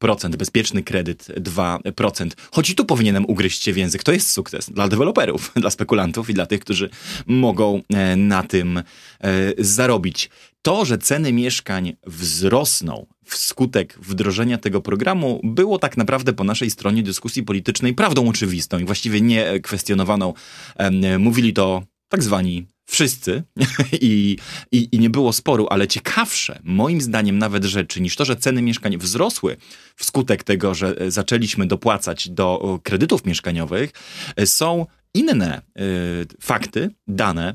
2%, 0.00 0.36
bezpieczny 0.36 0.82
kredyt 0.82 1.26
2%. 1.26 2.30
Choć 2.50 2.70
i 2.70 2.74
tu 2.74 2.84
powinienem 2.84 3.24
ugryźć 3.26 3.62
się 3.62 3.72
w 3.72 3.76
język. 3.76 4.02
To 4.02 4.12
jest 4.12 4.30
sukces 4.30 4.70
dla 4.70 4.88
deweloperów, 4.88 5.52
dla 5.56 5.70
spekulantów 5.70 6.30
i 6.30 6.34
dla 6.34 6.46
tych, 6.46 6.60
którzy 6.60 6.90
mogą 7.26 7.82
e, 7.94 8.16
na 8.16 8.42
tym 8.42 8.78
e, 8.78 8.84
zarobić. 9.58 10.30
To, 10.62 10.84
że 10.84 10.98
ceny 10.98 11.32
mieszkań 11.32 11.96
wzrosną 12.06 13.06
wskutek 13.24 13.98
wdrożenia 14.02 14.58
tego 14.58 14.80
programu, 14.80 15.40
było 15.44 15.78
tak 15.78 15.96
naprawdę 15.96 16.32
po 16.32 16.44
naszej 16.44 16.70
stronie 16.70 17.02
dyskusji 17.02 17.42
politycznej 17.42 17.94
prawdą 17.94 18.28
oczywistą 18.28 18.78
i 18.78 18.84
właściwie 18.84 19.20
nie 19.20 19.60
kwestionowaną. 19.60 20.34
Mówili 21.18 21.52
to 21.52 21.82
tak 22.08 22.22
zwani 22.22 22.66
wszyscy 22.88 23.42
I, 23.92 24.36
i, 24.72 24.88
i 24.92 24.98
nie 24.98 25.10
było 25.10 25.32
sporu, 25.32 25.66
ale 25.70 25.88
ciekawsze, 25.88 26.60
moim 26.64 27.00
zdaniem, 27.00 27.38
nawet 27.38 27.64
rzeczy 27.64 28.00
niż 28.00 28.16
to, 28.16 28.24
że 28.24 28.36
ceny 28.36 28.62
mieszkań 28.62 28.98
wzrosły 28.98 29.56
wskutek 29.96 30.44
tego, 30.44 30.74
że 30.74 31.00
e, 31.00 31.10
zaczęliśmy 31.10 31.66
dopłacać 31.66 32.28
do 32.28 32.80
kredytów 32.82 33.24
mieszkaniowych, 33.24 33.90
e, 34.36 34.46
są 34.46 34.86
inne 35.14 35.62
y, 35.80 36.26
fakty, 36.40 36.90
dane, 37.06 37.54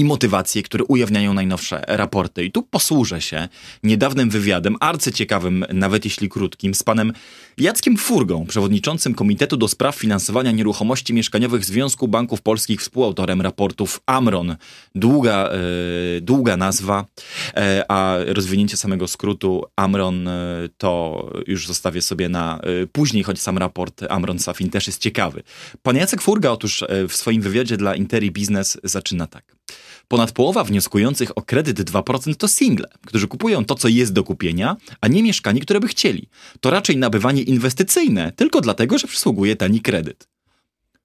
i 0.00 0.04
motywacje, 0.04 0.62
które 0.62 0.84
ujawniają 0.84 1.34
najnowsze 1.34 1.84
raporty. 1.86 2.44
I 2.44 2.52
tu 2.52 2.62
posłużę 2.62 3.20
się 3.20 3.48
niedawnym 3.82 4.30
wywiadem, 4.30 4.76
arcyciekawym, 4.80 5.64
nawet 5.72 6.04
jeśli 6.04 6.28
krótkim, 6.28 6.74
z 6.74 6.82
panem 6.82 7.12
Jackiem 7.58 7.96
Furgą, 7.96 8.46
przewodniczącym 8.46 9.14
Komitetu 9.14 9.56
do 9.56 9.68
Spraw 9.68 9.96
Finansowania 9.96 10.50
Nieruchomości 10.50 11.14
Mieszkaniowych 11.14 11.64
Związku 11.64 12.08
Banków 12.08 12.42
Polskich, 12.42 12.80
współautorem 12.80 13.40
raportów 13.40 14.00
AMRON. 14.06 14.56
Długa, 14.94 15.48
e, 15.48 16.20
długa 16.20 16.56
nazwa, 16.56 17.06
e, 17.54 17.84
a 17.88 18.16
rozwinięcie 18.26 18.76
samego 18.76 19.08
skrótu 19.08 19.64
AMRON 19.76 20.28
e, 20.28 20.32
to 20.78 21.24
już 21.46 21.66
zostawię 21.66 22.02
sobie 22.02 22.28
na 22.28 22.60
później, 22.92 23.22
choć 23.22 23.40
sam 23.40 23.58
raport 23.58 24.02
AMRON 24.08 24.38
Safin 24.38 24.70
też 24.70 24.86
jest 24.86 25.02
ciekawy. 25.02 25.42
Pan 25.82 25.96
Jacek 25.96 26.22
Furga 26.22 26.50
otóż 26.50 26.84
w 27.08 27.16
swoim 27.16 27.42
wywiadzie 27.42 27.76
dla 27.76 27.94
Interi 27.94 28.30
Business 28.30 28.78
zaczyna 28.84 29.26
tak. 29.26 29.59
Ponad 30.10 30.32
połowa 30.32 30.64
wnioskujących 30.64 31.38
o 31.38 31.42
kredyt 31.42 31.80
2% 31.80 32.34
to 32.34 32.48
single, 32.48 32.88
którzy 33.06 33.28
kupują 33.28 33.64
to, 33.64 33.74
co 33.74 33.88
jest 33.88 34.12
do 34.12 34.24
kupienia, 34.24 34.76
a 35.00 35.08
nie 35.08 35.22
mieszkanie, 35.22 35.60
które 35.60 35.80
by 35.80 35.88
chcieli. 35.88 36.28
To 36.60 36.70
raczej 36.70 36.96
nabywanie 36.96 37.42
inwestycyjne, 37.42 38.32
tylko 38.36 38.60
dlatego, 38.60 38.98
że 38.98 39.06
przysługuje 39.06 39.56
tani 39.56 39.80
kredyt. 39.80 40.28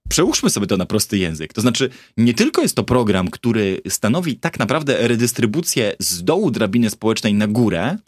Przełóżmy 0.08 0.50
sobie 0.50 0.66
to 0.66 0.76
na 0.76 0.86
prosty 0.86 1.18
język. 1.18 1.52
To 1.52 1.60
znaczy, 1.60 1.90
nie 2.16 2.34
tylko 2.34 2.62
jest 2.62 2.76
to 2.76 2.84
program, 2.84 3.30
który 3.30 3.80
stanowi 3.88 4.36
tak 4.36 4.58
naprawdę 4.58 5.08
redystrybucję 5.08 5.96
z 5.98 6.24
dołu 6.24 6.50
drabiny 6.50 6.90
społecznej 6.90 7.34
na 7.34 7.46
górę, 7.46 7.98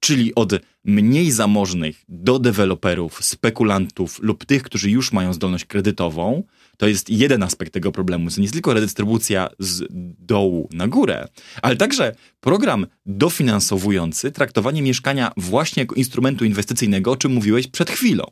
czyli 0.00 0.34
od 0.34 0.52
mniej 0.84 1.30
zamożnych 1.30 2.04
do 2.08 2.38
deweloperów, 2.38 3.24
spekulantów 3.24 4.18
lub 4.22 4.44
tych, 4.44 4.62
którzy 4.62 4.90
już 4.90 5.12
mają 5.12 5.32
zdolność 5.32 5.64
kredytową, 5.64 6.42
to 6.76 6.88
jest 6.88 7.10
jeden 7.10 7.42
aspekt 7.42 7.72
tego 7.72 7.92
problemu. 7.92 8.30
To 8.30 8.36
nie 8.36 8.44
jest 8.44 8.54
tylko 8.54 8.74
redystrybucja 8.74 9.48
z 9.58 9.84
dołu 10.18 10.68
na 10.72 10.88
górę, 10.88 11.28
ale 11.62 11.76
także 11.76 12.14
program 12.40 12.86
dofinansowujący 13.06 14.32
traktowanie 14.32 14.82
mieszkania 14.82 15.32
właśnie 15.36 15.82
jako 15.82 15.94
instrumentu 15.94 16.44
inwestycyjnego, 16.44 17.12
o 17.12 17.16
czym 17.16 17.32
mówiłeś 17.32 17.66
przed 17.66 17.90
chwilą. 17.90 18.24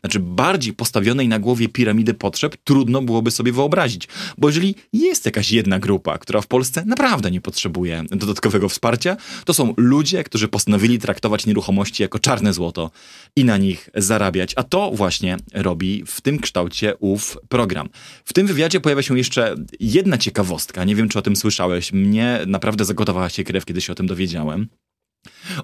Znaczy, 0.00 0.20
bardziej 0.20 0.72
postawionej 0.72 1.28
na 1.28 1.38
głowie 1.38 1.68
piramidy 1.68 2.14
potrzeb 2.14 2.56
trudno 2.64 3.02
byłoby 3.02 3.30
sobie 3.30 3.52
wyobrazić, 3.52 4.08
bo 4.38 4.48
jeżeli 4.48 4.74
jest 4.92 5.26
jakaś 5.26 5.52
jedna 5.52 5.78
grupa, 5.78 6.18
która 6.18 6.40
w 6.40 6.46
Polsce 6.46 6.84
naprawdę 6.86 7.30
nie 7.30 7.40
potrzebuje 7.40 8.04
dodatkowego 8.10 8.68
wsparcia, 8.68 9.16
to 9.44 9.54
są 9.54 9.74
ludzie, 9.76 10.24
którzy 10.24 10.48
postanowili 10.48 10.98
traktować 10.98 11.46
nieruchomości 11.46 12.02
jako 12.02 12.18
czarne 12.18 12.52
złoto 12.52 12.90
i 13.36 13.44
na 13.44 13.56
nich 13.56 13.90
zarabiać. 13.94 14.52
A 14.56 14.62
to 14.62 14.90
właśnie 14.90 15.36
robi 15.54 16.04
w 16.06 16.20
tym 16.20 16.38
kształcie 16.38 16.96
ów 16.96 17.38
program. 17.48 17.88
W 18.24 18.32
tym 18.32 18.46
wywiadzie 18.46 18.80
pojawia 18.80 19.02
się 19.02 19.18
jeszcze 19.18 19.54
jedna 19.80 20.18
ciekawostka. 20.18 20.84
Nie 20.84 20.96
wiem, 20.96 21.08
czy 21.08 21.18
o 21.18 21.22
tym 21.22 21.36
słyszałeś. 21.36 21.92
Mnie 21.92 22.40
naprawdę 22.46 22.84
zagotowała 22.84 23.28
się 23.28 23.44
krew, 23.44 23.64
kiedy 23.64 23.80
się 23.80 23.92
o 23.92 23.96
tym 23.96 24.06
dowiedziałem. 24.06 24.68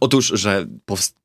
Otóż, 0.00 0.32
że 0.34 0.66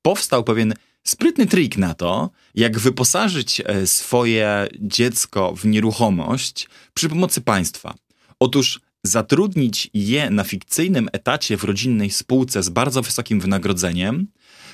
powstał 0.01 0.43
pewien 0.43 0.73
sprytny 1.03 1.47
trik 1.47 1.77
na 1.77 1.93
to, 1.93 2.29
jak 2.55 2.79
wyposażyć 2.79 3.61
e, 3.65 3.87
swoje 3.87 4.67
dziecko 4.79 5.55
w 5.55 5.65
nieruchomość 5.65 6.69
przy 6.93 7.09
pomocy 7.09 7.41
państwa. 7.41 7.93
Otóż 8.39 8.79
zatrudnić 9.03 9.89
je 9.93 10.29
na 10.29 10.43
fikcyjnym 10.43 11.09
etacie 11.11 11.57
w 11.57 11.63
rodzinnej 11.63 12.11
spółce 12.11 12.63
z 12.63 12.69
bardzo 12.69 13.01
wysokim 13.01 13.39
wynagrodzeniem, 13.39 14.27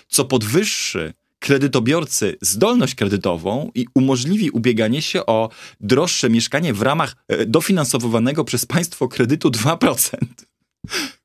co 0.07 0.25
podwyższy 0.25 1.13
kredytobiorcy 1.39 2.37
zdolność 2.41 2.95
kredytową 2.95 3.71
i 3.75 3.85
umożliwi 3.95 4.49
ubieganie 4.49 5.01
się 5.01 5.25
o 5.25 5.49
droższe 5.79 6.29
mieszkanie 6.29 6.73
w 6.73 6.81
ramach 6.81 7.15
e, 7.27 7.45
dofinansowywanego 7.45 8.43
przez 8.43 8.65
państwo 8.65 9.07
kredytu 9.07 9.49
2%. 9.49 10.17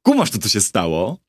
Kumasz 0.02 0.30
to, 0.30 0.38
co 0.38 0.48
się 0.48 0.60
stało? 0.60 1.23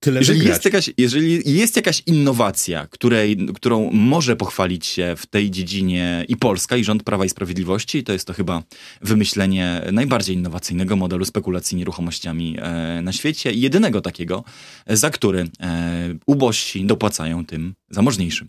Tyle 0.00 0.20
jeżeli 0.20 0.46
jest, 0.46 0.64
jakaś, 0.64 0.90
jeżeli 0.98 1.56
jest 1.58 1.76
jakaś 1.76 2.02
innowacja, 2.06 2.86
której, 2.86 3.36
którą 3.54 3.90
może 3.92 4.36
pochwalić 4.36 4.86
się 4.86 5.14
w 5.16 5.26
tej 5.26 5.50
dziedzinie 5.50 6.24
i 6.28 6.36
Polska, 6.36 6.76
i 6.76 6.84
rząd 6.84 7.02
Prawa 7.02 7.24
i 7.24 7.28
Sprawiedliwości, 7.28 8.04
to 8.04 8.12
jest 8.12 8.26
to 8.26 8.32
chyba 8.32 8.62
wymyślenie 9.00 9.82
najbardziej 9.92 10.36
innowacyjnego 10.36 10.96
modelu 10.96 11.24
spekulacji 11.24 11.76
nieruchomościami 11.76 12.56
e, 12.58 13.02
na 13.02 13.12
świecie 13.12 13.52
i 13.52 13.60
jedynego 13.60 14.00
takiego, 14.00 14.44
za 14.86 15.10
który 15.10 15.48
e, 15.60 16.14
ubożsi 16.26 16.84
dopłacają 16.84 17.46
tym 17.46 17.74
zamożniejszym. 17.90 18.48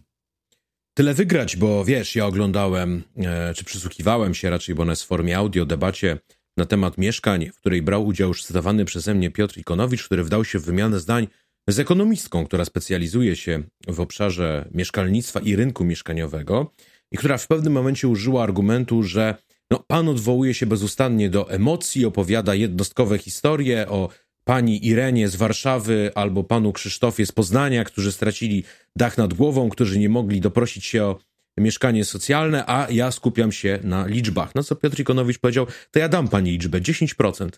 Tyle 0.93 1.13
wygrać, 1.13 1.58
bo 1.58 1.86
wiesz, 1.86 2.15
ja 2.15 2.25
oglądałem, 2.25 3.03
e, 3.17 3.53
czy 3.53 3.63
przysłuchiwałem 3.63 4.36
się 4.36 4.50
raczej, 4.50 4.75
bo 4.75 4.84
ona 4.84 4.91
jest 4.91 5.03
w 5.03 5.08
formie 5.08 5.38
audio, 5.38 5.65
debacie 5.65 6.17
na 6.58 6.65
temat 6.65 6.98
mieszkań, 6.98 7.50
w 7.53 7.58
której 7.58 7.81
brał 7.81 8.05
udział 8.05 8.27
już 8.27 8.43
cytowany 8.43 8.86
przeze 8.86 9.13
mnie 9.13 9.31
Piotr 9.31 9.58
Ikonowicz, 9.58 10.03
który 10.03 10.24
wdał 10.24 10.46
się 10.46 10.60
w 10.60 10.65
wymianę 10.65 11.00
zdań 11.00 11.27
z 11.69 11.79
ekonomistką, 11.79 12.45
która 12.45 12.65
specjalizuje 12.65 13.35
się 13.35 13.63
w 13.87 13.99
obszarze 13.99 14.69
mieszkalnictwa 14.71 15.39
i 15.39 15.55
rynku 15.55 15.83
mieszkaniowego 15.83 16.71
i 17.11 17.17
która 17.17 17.37
w 17.37 17.47
pewnym 17.47 17.73
momencie 17.73 18.07
użyła 18.07 18.43
argumentu, 18.43 19.03
że 19.03 19.35
no, 19.71 19.83
pan 19.87 20.09
odwołuje 20.09 20.53
się 20.53 20.65
bezustannie 20.65 21.29
do 21.29 21.49
emocji, 21.49 22.05
opowiada 22.05 22.55
jednostkowe 22.55 23.17
historie 23.17 23.87
o 23.87 24.09
pani 24.43 24.87
Irenie 24.87 25.29
z 25.29 25.35
Warszawy 25.35 26.11
albo 26.15 26.43
panu 26.43 26.73
Krzysztofie 26.73 27.25
z 27.25 27.31
Poznania, 27.31 27.83
którzy 27.83 28.11
stracili 28.11 28.63
dach 28.95 29.17
nad 29.17 29.33
głową, 29.33 29.69
którzy 29.69 29.99
nie 29.99 30.09
mogli 30.09 30.41
doprosić 30.41 30.85
się 30.85 31.03
o 31.03 31.19
mieszkanie 31.57 32.05
socjalne, 32.05 32.63
a 32.67 32.87
ja 32.89 33.11
skupiam 33.11 33.51
się 33.51 33.79
na 33.83 34.07
liczbach. 34.07 34.55
No 34.55 34.63
co 34.63 34.75
Piotr 34.75 34.99
Ikonowicz 34.99 35.39
powiedział, 35.39 35.67
to 35.91 35.99
ja 35.99 36.09
dam 36.09 36.27
pani 36.27 36.51
liczbę 36.51 36.81
10%. 36.81 37.49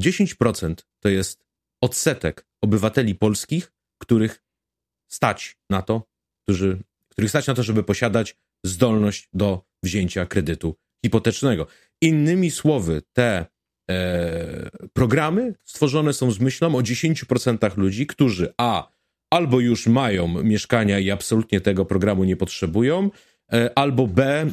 10% 0.00 0.74
to 1.00 1.08
jest 1.08 1.46
odsetek 1.80 2.46
obywateli 2.60 3.14
polskich, 3.14 3.72
których 3.98 4.42
stać 5.08 5.58
na 5.70 5.82
to, 5.82 6.02
którzy, 6.42 6.78
których 7.08 7.30
stać 7.30 7.46
na 7.46 7.54
to, 7.54 7.62
żeby 7.62 7.82
posiadać 7.82 8.36
zdolność 8.64 9.28
do 9.32 9.64
wzięcia 9.82 10.26
kredytu 10.26 10.76
hipotecznego. 11.04 11.66
Innymi 12.00 12.50
słowy, 12.50 13.02
te 13.12 13.46
e, 13.90 14.70
programy 14.92 15.54
stworzone 15.64 16.12
są 16.12 16.30
z 16.30 16.40
myślą 16.40 16.74
o 16.74 16.80
10% 16.80 17.78
ludzi, 17.78 18.06
którzy 18.06 18.54
a 18.58 18.88
albo 19.30 19.60
już 19.60 19.86
mają 19.86 20.42
mieszkania 20.42 20.98
i 20.98 21.10
absolutnie 21.10 21.60
tego 21.60 21.84
programu 21.84 22.24
nie 22.24 22.36
potrzebują, 22.36 23.10
e, 23.52 23.78
albo 23.78 24.06
b 24.06 24.24
e, 24.24 24.46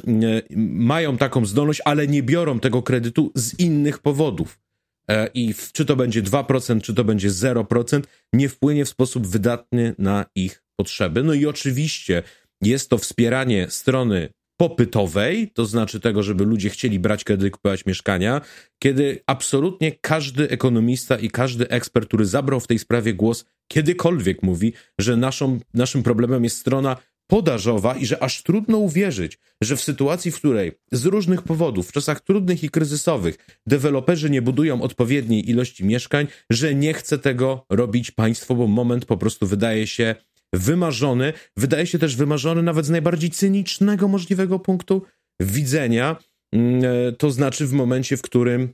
mają 0.58 1.18
taką 1.18 1.46
zdolność, 1.46 1.82
ale 1.86 2.08
nie 2.08 2.24
biorą 2.24 2.60
tego 2.60 2.82
kredytu 2.82 3.32
z 3.36 3.60
innych 3.60 4.00
powodów. 4.00 4.63
E, 5.10 5.30
i 5.34 5.54
czy 5.74 5.86
to 5.86 5.96
będzie 5.96 6.24
2%, 6.24 6.82
czy 6.82 6.94
to 6.94 7.04
będzie 7.04 7.30
0%, 7.30 8.02
nie 8.34 8.50
wpłynie 8.50 8.86
w 8.86 8.90
sposób 8.90 9.28
wydatny 9.28 9.96
na 9.98 10.26
ich 10.36 10.64
potrzeby. 10.76 11.24
No 11.24 11.34
i 11.34 11.46
oczywiście 11.46 12.24
jest 12.62 12.90
to 12.90 12.98
wspieranie 12.98 13.70
strony 13.70 14.30
popytowej, 14.58 15.52
to 15.54 15.66
znaczy 15.66 16.00
tego, 16.00 16.24
żeby 16.24 16.46
ludzie 16.46 16.70
chcieli 16.70 17.00
brać 17.00 17.24
kredyt, 17.24 17.54
kupować 17.54 17.86
mieszkania, 17.86 18.42
kiedy 18.84 19.24
absolutnie 19.28 19.92
każdy 20.02 20.50
ekonomista 20.50 21.18
i 21.18 21.30
każdy 21.30 21.70
ekspert, 21.70 22.08
który 22.08 22.26
zabrał 22.26 22.60
w 22.60 22.68
tej 22.68 22.80
sprawie 22.80 23.14
głos, 23.14 23.46
kiedykolwiek 23.72 24.44
mówi, 24.44 24.74
że 25.00 25.18
naszą, 25.18 25.60
naszym 25.74 26.04
problemem 26.04 26.44
jest 26.44 26.58
strona 26.58 26.98
podażowa 27.34 27.96
i 27.96 28.06
że 28.06 28.24
aż 28.24 28.44
trudno 28.44 28.78
uwierzyć, 28.78 29.40
że 29.62 29.76
w 29.76 29.82
sytuacji, 29.82 30.32
w 30.32 30.36
której 30.36 30.72
z 30.92 31.06
różnych 31.06 31.42
powodów, 31.42 31.90
w 31.90 31.92
czasach 31.92 32.22
trudnych 32.22 32.64
i 32.64 32.70
kryzysowych, 32.70 33.38
deweloperzy 33.68 34.30
nie 34.30 34.42
budują 34.42 34.82
odpowiedniej 34.82 35.50
ilości 35.50 35.86
mieszkań, 35.86 36.28
że 36.50 36.76
nie 36.76 36.94
chce 36.94 37.18
tego 37.18 37.66
robić 37.70 38.12
państwo, 38.12 38.56
bo 38.56 38.68
moment 38.68 39.06
po 39.06 39.18
prostu 39.18 39.48
wydaje 39.48 39.88
się 39.88 40.16
wymarzony, 40.54 41.34
wydaje 41.58 41.88
się 41.88 42.00
też 42.00 42.16
wymarzony 42.16 42.64
nawet 42.64 42.86
z 42.86 42.90
najbardziej 42.90 43.30
cynicznego 43.30 44.08
możliwego 44.08 44.60
punktu 44.60 45.02
widzenia, 45.40 46.16
mm, 46.52 46.84
e, 46.84 47.12
to 47.12 47.32
znaczy 47.32 47.68
w 47.68 47.74
momencie, 47.74 48.18
w 48.18 48.22
którym 48.22 48.74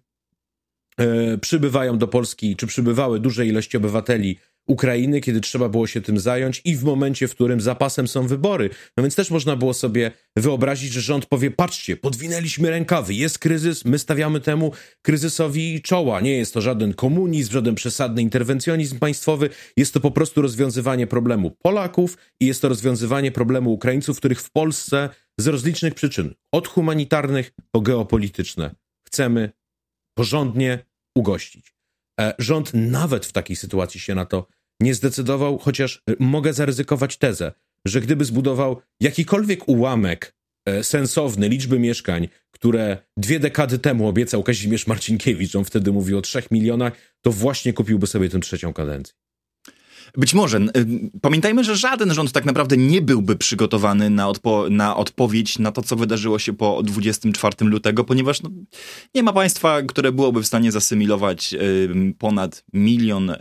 e, 0.97 1.37
przybywają 1.37 1.97
do 1.97 2.07
Polski, 2.07 2.55
czy 2.55 2.67
przybywały 2.67 3.19
duże 3.19 3.45
ilości 3.45 3.77
obywateli 3.77 4.37
Ukrainy, 4.69 5.21
kiedy 5.21 5.41
trzeba 5.41 5.69
było 5.69 5.87
się 5.87 6.01
tym 6.01 6.19
zająć 6.19 6.61
i 6.65 6.75
w 6.75 6.83
momencie, 6.83 7.27
w 7.27 7.31
którym 7.31 7.61
zapasem 7.61 8.07
są 8.07 8.27
wybory. 8.27 8.69
No 8.97 9.03
więc 9.03 9.15
też 9.15 9.31
można 9.31 9.55
było 9.55 9.73
sobie 9.73 10.11
wyobrazić, 10.35 10.93
że 10.93 11.01
rząd 11.01 11.25
powie, 11.25 11.51
patrzcie, 11.51 11.97
podwinęliśmy 11.97 12.69
rękawy, 12.69 13.13
jest 13.13 13.39
kryzys, 13.39 13.85
my 13.85 13.99
stawiamy 13.99 14.39
temu 14.39 14.71
kryzysowi 15.01 15.81
czoła. 15.81 16.21
Nie 16.21 16.37
jest 16.37 16.53
to 16.53 16.61
żaden 16.61 16.93
komunizm, 16.93 17.51
żaden 17.51 17.75
przesadny 17.75 18.21
interwencjonizm 18.21 18.99
państwowy, 18.99 19.49
jest 19.77 19.93
to 19.93 19.99
po 19.99 20.11
prostu 20.11 20.41
rozwiązywanie 20.41 21.07
problemu 21.07 21.51
Polaków 21.51 22.17
i 22.39 22.45
jest 22.45 22.61
to 22.61 22.69
rozwiązywanie 22.69 23.31
problemu 23.31 23.73
Ukraińców, 23.73 24.17
których 24.17 24.41
w 24.41 24.51
Polsce 24.51 25.09
z 25.39 25.47
rozlicznych 25.47 25.93
przyczyn, 25.93 26.33
od 26.51 26.67
humanitarnych 26.67 27.51
po 27.71 27.81
geopolityczne, 27.81 28.75
chcemy 29.07 29.51
porządnie 30.17 30.85
ugościć. 31.15 31.73
E, 32.19 32.33
rząd 32.39 32.71
nawet 32.73 33.25
w 33.25 33.31
takiej 33.31 33.55
sytuacji 33.55 33.99
się 33.99 34.15
na 34.15 34.25
to 34.25 34.47
nie 34.79 34.93
zdecydował, 34.93 35.57
chociaż 35.57 36.01
e, 36.09 36.13
mogę 36.19 36.53
zaryzykować 36.53 37.17
tezę, 37.17 37.51
że 37.85 38.01
gdyby 38.01 38.25
zbudował 38.25 38.81
jakikolwiek 38.99 39.67
ułamek 39.67 40.35
e, 40.65 40.83
sensowny 40.83 41.49
liczby 41.49 41.79
mieszkań, 41.79 42.27
które 42.51 42.97
dwie 43.17 43.39
dekady 43.39 43.79
temu 43.79 44.07
obiecał 44.07 44.43
Kazimierz 44.43 44.87
Marcinkiewicz, 44.87 45.55
on 45.55 45.65
wtedy 45.65 45.91
mówił 45.91 46.17
o 46.17 46.21
trzech 46.21 46.51
milionach, 46.51 46.93
to 47.21 47.31
właśnie 47.31 47.73
kupiłby 47.73 48.07
sobie 48.07 48.29
tę 48.29 48.39
trzecią 48.39 48.73
kadencję. 48.73 49.18
Być 50.17 50.33
może. 50.33 50.59
Pamiętajmy, 51.21 51.63
że 51.63 51.75
żaden 51.75 52.13
rząd 52.13 52.31
tak 52.31 52.45
naprawdę 52.45 52.77
nie 52.77 53.01
byłby 53.01 53.35
przygotowany 53.35 54.09
na, 54.09 54.29
odpo 54.29 54.65
na 54.69 54.95
odpowiedź 54.95 55.59
na 55.59 55.71
to, 55.71 55.81
co 55.81 55.95
wydarzyło 55.95 56.39
się 56.39 56.53
po 56.53 56.83
24 56.83 57.55
lutego, 57.61 58.03
ponieważ 58.03 58.41
no, 58.41 58.49
nie 59.15 59.23
ma 59.23 59.33
państwa, 59.33 59.81
które 59.81 60.11
byłoby 60.11 60.41
w 60.41 60.47
stanie 60.47 60.71
zasymilować 60.71 61.53
y, 61.53 62.13
ponad 62.17 62.63
milion 62.73 63.29
y, 63.29 63.35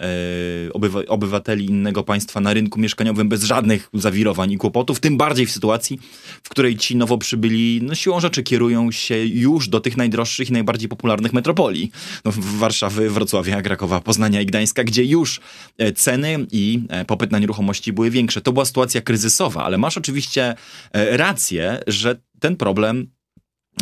obywa 0.72 1.00
obywateli 1.08 1.64
innego 1.66 2.04
państwa 2.04 2.40
na 2.40 2.54
rynku 2.54 2.80
mieszkaniowym 2.80 3.28
bez 3.28 3.44
żadnych 3.44 3.90
zawirowań 3.94 4.52
i 4.52 4.58
kłopotów, 4.58 5.00
tym 5.00 5.16
bardziej 5.16 5.46
w 5.46 5.50
sytuacji, 5.50 5.98
w 6.42 6.48
której 6.48 6.76
ci 6.76 6.96
nowo 6.96 7.18
przybyli 7.18 7.80
no, 7.82 7.94
siłą 7.94 8.20
rzeczy 8.20 8.42
kierują 8.42 8.92
się 8.92 9.24
już 9.24 9.68
do 9.68 9.80
tych 9.80 9.96
najdroższych 9.96 10.50
i 10.50 10.52
najbardziej 10.52 10.88
popularnych 10.88 11.32
metropolii. 11.32 11.90
No, 12.24 12.32
Warszawy, 12.36 13.10
Wrocławia, 13.10 13.62
Krakowa, 13.62 14.00
Poznania 14.00 14.40
i 14.40 14.46
Gdańska, 14.46 14.84
gdzie 14.84 15.04
już 15.04 15.40
e, 15.78 15.92
ceny 15.92 16.46
e, 16.88 17.04
popyt 17.04 17.32
na 17.32 17.38
nieruchomości 17.38 17.92
były 17.92 18.10
większe. 18.10 18.40
To 18.40 18.52
była 18.52 18.64
sytuacja 18.64 19.00
kryzysowa, 19.00 19.64
ale 19.64 19.78
masz 19.78 19.98
oczywiście 19.98 20.54
e, 20.92 21.16
rację, 21.16 21.80
że 21.86 22.20
ten 22.40 22.56
problem 22.56 23.10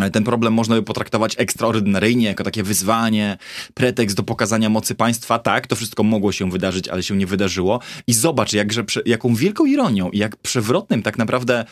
e, 0.01 0.11
ten 0.11 0.25
problem 0.25 0.53
można 0.53 0.75
by 0.75 0.83
potraktować 0.83 1.35
ekstraordynaryjnie, 1.39 2.27
jako 2.27 2.45
takie 2.45 2.63
wyzwanie, 2.63 3.39
pretekst 3.75 4.17
do 4.17 4.23
pokazania 4.23 4.69
mocy 4.69 4.95
państwa. 4.95 5.39
Tak, 5.39 5.67
to 5.67 5.77
wszystko 5.77 6.03
mogło 6.03 6.33
się 6.33 6.51
wydarzyć, 6.51 6.89
ale 6.89 7.03
się 7.03 7.17
nie 7.17 7.27
wydarzyło. 7.27 7.81
I 8.07 8.15
zobacz, 8.15 8.53
jakże, 8.53 8.85
jaką 9.07 9.35
wielką 9.35 9.65
ironią 9.67 10.11
i 10.11 10.19
jak 10.19 10.37
przewrotnym 10.37 11.03
tak 11.03 11.19
naprawdę, 11.19 11.65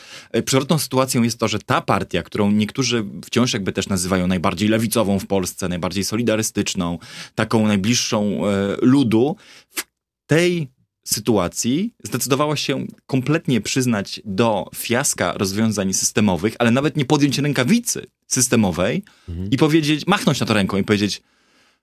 przewrotną 0.45 0.79
sytuacją 0.79 1.23
jest 1.23 1.39
to, 1.39 1.49
że 1.49 1.59
ta 1.59 1.81
partia, 1.81 2.23
którą 2.23 2.51
niektórzy 2.51 3.05
wciąż 3.25 3.53
jakby 3.53 3.73
też 3.73 3.89
nazywają 3.89 4.27
najbardziej 4.27 4.69
lewicową 4.69 5.19
w 5.19 5.27
Polsce, 5.27 5.69
najbardziej 5.69 6.05
solidarystyczną, 6.05 6.99
taką 7.35 7.67
najbliższą 7.67 8.41
ludu, 8.83 9.37
w 9.71 9.85
tej 10.27 10.75
sytuacji 11.05 11.95
zdecydowała 12.05 12.57
się 12.57 12.87
kompletnie 13.07 13.61
przyznać 13.61 14.21
do 14.25 14.71
fiaska 14.75 15.33
rozwiązań 15.33 15.93
systemowych, 15.93 16.55
ale 16.59 16.71
nawet 16.71 16.97
nie 16.97 17.05
podjąć 17.05 17.39
rękawicy 17.39 18.07
systemowej 18.27 19.03
mhm. 19.29 19.51
i 19.51 19.57
powiedzieć, 19.57 20.07
machnąć 20.07 20.41
na 20.41 20.47
to 20.47 20.55
ręką 20.55 20.77
i 20.77 20.85
powiedzieć, 20.85 21.23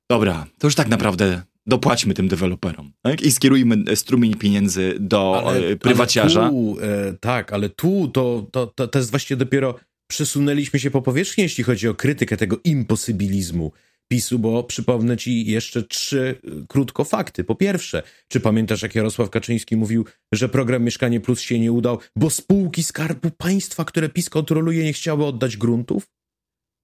dobra, 0.09 0.45
to 0.57 0.67
już 0.67 0.75
tak 0.75 0.87
naprawdę 0.87 1.41
dopłaćmy 1.65 2.13
tym 2.13 2.27
deweloperom 2.27 2.93
tak? 3.01 3.21
i 3.21 3.31
skierujmy 3.31 3.95
strumień 3.95 4.35
pieniędzy 4.35 4.95
do 4.99 5.43
ale, 5.45 5.59
e, 5.59 5.75
prywaciarza. 5.75 6.41
Ale 6.41 6.49
tu, 6.49 6.77
e, 6.81 7.13
tak, 7.19 7.53
ale 7.53 7.69
tu 7.69 8.07
to, 8.07 8.47
to, 8.51 8.67
to, 8.67 8.87
to 8.87 8.99
jest 8.99 9.11
właśnie 9.11 9.35
dopiero 9.35 9.75
przesunęliśmy 10.07 10.79
się 10.79 10.91
po 10.91 11.01
powierzchni, 11.01 11.43
jeśli 11.43 11.63
chodzi 11.63 11.87
o 11.87 11.93
krytykę 11.93 12.37
tego 12.37 12.59
imposybilizmu 12.63 13.71
PiSu, 14.11 14.39
bo 14.39 14.63
przypomnę 14.63 15.17
ci 15.17 15.45
jeszcze 15.45 15.83
trzy 15.83 16.35
y, 16.45 16.67
krótko 16.67 17.03
fakty. 17.03 17.43
Po 17.43 17.55
pierwsze, 17.55 18.03
czy 18.27 18.39
pamiętasz, 18.39 18.81
jak 18.81 18.95
Jarosław 18.95 19.29
Kaczyński 19.29 19.77
mówił, 19.77 20.05
że 20.31 20.49
program 20.49 20.83
Mieszkanie 20.83 21.19
Plus 21.19 21.41
się 21.41 21.59
nie 21.59 21.71
udał, 21.71 21.99
bo 22.15 22.29
spółki 22.29 22.83
Skarbu 22.83 23.31
Państwa, 23.37 23.85
które 23.85 24.09
PiS 24.09 24.29
kontroluje, 24.29 24.83
nie 24.83 24.93
chciały 24.93 25.25
oddać 25.25 25.57
gruntów? 25.57 26.09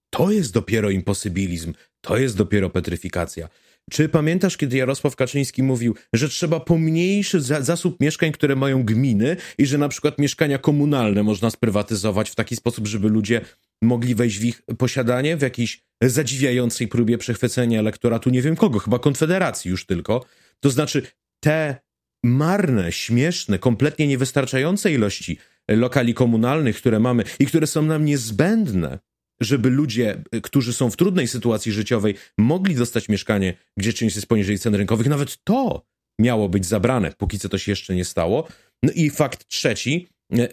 To 0.09 0.31
jest 0.31 0.53
dopiero 0.53 0.89
imposybilizm, 0.89 1.73
to 2.01 2.17
jest 2.17 2.37
dopiero 2.37 2.69
petryfikacja. 2.69 3.49
Czy 3.91 4.09
pamiętasz, 4.09 4.57
kiedy 4.57 4.77
Jarosław 4.77 5.15
Kaczyński 5.15 5.63
mówił, 5.63 5.95
że 6.13 6.29
trzeba 6.29 6.59
pomniejszy 6.59 7.41
za 7.41 7.61
zasób 7.61 7.99
mieszkań, 7.99 8.31
które 8.31 8.55
mają 8.55 8.83
gminy 8.83 9.37
i 9.57 9.65
że 9.65 9.77
na 9.77 9.89
przykład 9.89 10.19
mieszkania 10.19 10.57
komunalne 10.57 11.23
można 11.23 11.49
sprywatyzować 11.49 12.29
w 12.29 12.35
taki 12.35 12.55
sposób, 12.55 12.87
żeby 12.87 13.09
ludzie 13.09 13.41
mogli 13.81 14.15
wejść 14.15 14.39
w 14.39 14.43
ich 14.43 14.61
posiadanie 14.77 15.37
w 15.37 15.41
jakiejś 15.41 15.81
zadziwiającej 16.03 16.87
próbie 16.87 17.17
przechwycenia 17.17 17.79
elektoratu 17.79 18.29
nie 18.29 18.41
wiem 18.41 18.55
kogo, 18.55 18.79
chyba 18.79 18.99
Konfederacji 18.99 19.71
już 19.71 19.85
tylko. 19.85 20.25
To 20.59 20.69
znaczy 20.69 21.01
te 21.39 21.77
marne, 22.23 22.91
śmieszne, 22.91 23.59
kompletnie 23.59 24.07
niewystarczające 24.07 24.91
ilości 24.91 25.37
lokali 25.69 26.13
komunalnych, 26.13 26.77
które 26.77 26.99
mamy 26.99 27.23
i 27.39 27.45
które 27.45 27.67
są 27.67 27.81
nam 27.81 28.05
niezbędne, 28.05 28.99
żeby 29.39 29.69
ludzie, 29.69 30.23
którzy 30.43 30.73
są 30.73 30.91
w 30.91 30.97
trudnej 30.97 31.27
sytuacji 31.27 31.71
życiowej, 31.71 32.15
mogli 32.37 32.75
dostać 32.75 33.09
mieszkanie, 33.09 33.53
gdzie 33.77 33.93
czynsz 33.93 34.15
jest 34.15 34.27
poniżej 34.27 34.59
cen 34.59 34.75
rynkowych. 34.75 35.07
Nawet 35.07 35.43
to 35.43 35.85
miało 36.19 36.49
być 36.49 36.65
zabrane, 36.65 37.13
póki 37.17 37.39
co 37.39 37.49
to 37.49 37.57
się 37.57 37.71
jeszcze 37.71 37.95
nie 37.95 38.05
stało. 38.05 38.47
No 38.83 38.91
i 38.95 39.09
fakt 39.09 39.47
trzeci, 39.47 40.07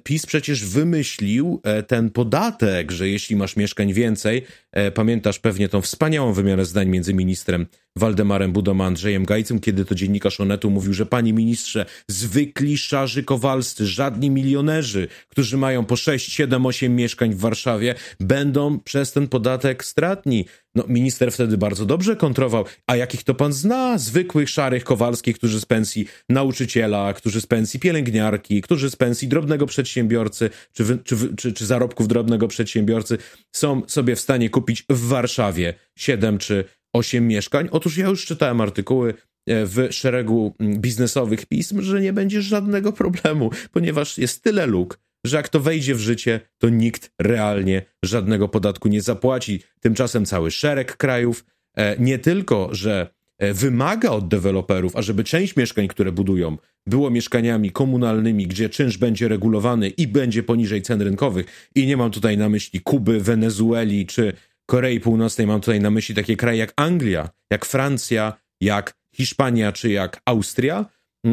PiS 0.05 0.27
przecież 0.27 0.65
wymyślił 0.65 1.61
e, 1.65 1.83
ten 1.83 2.11
podatek, 2.11 2.93
że 2.93 3.09
jeśli 3.09 3.37
masz 3.37 3.57
mieszkań 3.57 3.93
więcej, 3.93 4.43
e, 4.73 4.91
pamiętasz 4.91 5.39
pewnie 5.39 5.69
tą 5.69 5.81
wspaniałą 5.81 6.33
wymianę 6.33 6.65
zdań 6.65 6.89
między 6.89 7.15
ministrem 7.15 7.67
Waldemarem 7.97 8.53
Budą 8.53 8.81
Andrzejem 8.81 9.25
Gajcem, 9.25 9.61
kiedy 9.61 9.85
to 9.85 9.95
dziennikarz 9.95 10.41
Onetu 10.41 10.71
mówił, 10.71 10.93
że 10.93 11.07
panie 11.07 11.33
ministrze, 11.33 11.87
zwykli 12.09 12.79
szarzy 12.79 13.23
kowalscy, 13.23 13.87
żadni 13.87 14.31
milionerzy, 14.31 15.09
którzy 15.29 15.57
mają 15.57 15.85
po 15.85 15.97
6, 15.97 16.33
7, 16.33 16.67
8 16.67 16.97
mieszkań 16.97 17.35
w 17.35 17.39
Warszawie, 17.39 17.95
będą 18.21 18.81
przez 18.81 19.13
ten 19.13 19.29
podatek 19.29 19.85
stratni. 19.85 20.45
No, 20.75 20.85
minister 20.89 21.33
wtedy 21.33 21.59
bardzo 21.59 21.87
dobrze 21.87 22.17
kontrował. 22.17 22.65
A 22.87 22.97
jakich 22.97 23.23
to 23.23 23.35
pan 23.35 23.53
zna? 23.53 23.99
Zwykłych, 23.99 24.51
szarych, 24.51 24.85
kowalskich, 24.85 25.39
którzy 25.39 25.61
z 25.61 25.67
pensji 25.67 26.07
nauczyciela, 26.29 27.13
którzy 27.13 27.41
z 27.41 27.47
pensji 27.47 27.81
pielęgniarki, 27.81 28.63
którzy 28.63 28.91
z 28.91 28.97
pensji 28.97 29.29
drobnego 29.29 29.67
przedsiębiorcy, 29.67 30.51
czy, 30.73 30.99
czy, 31.05 31.17
czy, 31.37 31.53
czy 31.53 31.67
zarobków 31.67 32.09
drobnego 32.09 32.49
przedsiębiorcy 32.49 33.19
są 33.53 33.83
sobie 33.87 34.17
w 34.17 34.21
stanie 34.21 34.51
kupić 34.51 34.85
w 34.89 35.09
Warszawie 35.09 35.75
7 35.97 36.39
czy 36.39 36.65
8 36.95 37.29
mieszkań. 37.29 37.69
Otóż 37.71 37.97
ja 37.99 38.09
już 38.09 38.27
czytałem 38.27 38.61
artykuły 38.61 39.15
e, 39.47 39.67
w 39.67 39.89
szeregu 39.91 40.55
mm, 40.59 40.81
biznesowych 40.81 41.47
pism, 41.47 41.83
że 41.83 42.01
nie 42.01 42.13
będzie 42.13 42.43
żadnego 42.43 42.93
problemu, 43.03 43.51
ponieważ 43.73 44.19
jest 44.19 44.43
tyle 44.43 44.67
luk, 44.67 44.99
że 45.27 45.37
jak 45.37 45.49
to 45.49 45.61
wejdzie 45.61 45.95
w 45.95 46.01
życie, 46.01 46.41
to 46.59 46.69
nikt 46.69 47.11
realnie 47.21 47.83
żadnego 48.05 48.49
podatku 48.49 48.89
nie 48.89 49.03
zapłaci. 49.03 49.63
Tymczasem 49.81 50.25
cały 50.25 50.51
szereg 50.51 50.97
krajów 50.97 51.45
e, 51.77 51.97
nie 51.99 52.19
tylko, 52.19 52.69
że 52.73 53.15
e, 53.39 53.55
wymaga 53.55 54.11
od 54.11 54.29
deweloperów, 54.29 54.97
ażeby 54.97 55.25
część 55.25 55.57
mieszkań, 55.57 55.89
które 55.89 56.13
budują, 56.13 56.57
było 56.87 57.11
mieszkaniami 57.11 57.71
komunalnymi, 57.71 58.47
gdzie 58.47 58.69
czynsz 58.69 58.99
będzie 58.99 59.29
regulowany 59.29 59.89
i 59.89 60.09
będzie 60.09 60.43
poniżej 60.43 60.83
cen 60.83 61.03
rynkowych. 61.03 61.71
I 61.75 61.87
nie 61.87 61.97
mam 61.97 62.11
tutaj 62.11 62.39
na 62.39 62.49
myśli 62.49 62.81
Kuby, 62.81 63.21
Wenezueli 63.21 64.07
czy 64.07 64.33
Korei 64.67 65.01
Północnej, 65.01 65.47
mam 65.47 65.61
tutaj 65.61 65.81
na 65.81 65.91
myśli 65.91 66.15
takie 66.15 66.37
kraje 66.37 66.59
jak 66.59 66.73
Anglia, 66.77 67.29
jak 67.51 67.65
Francja, 67.65 68.33
jak 68.61 68.95
Hiszpania 69.15 69.73
czy 69.73 69.91
jak 69.91 70.21
Austria, 70.25 70.87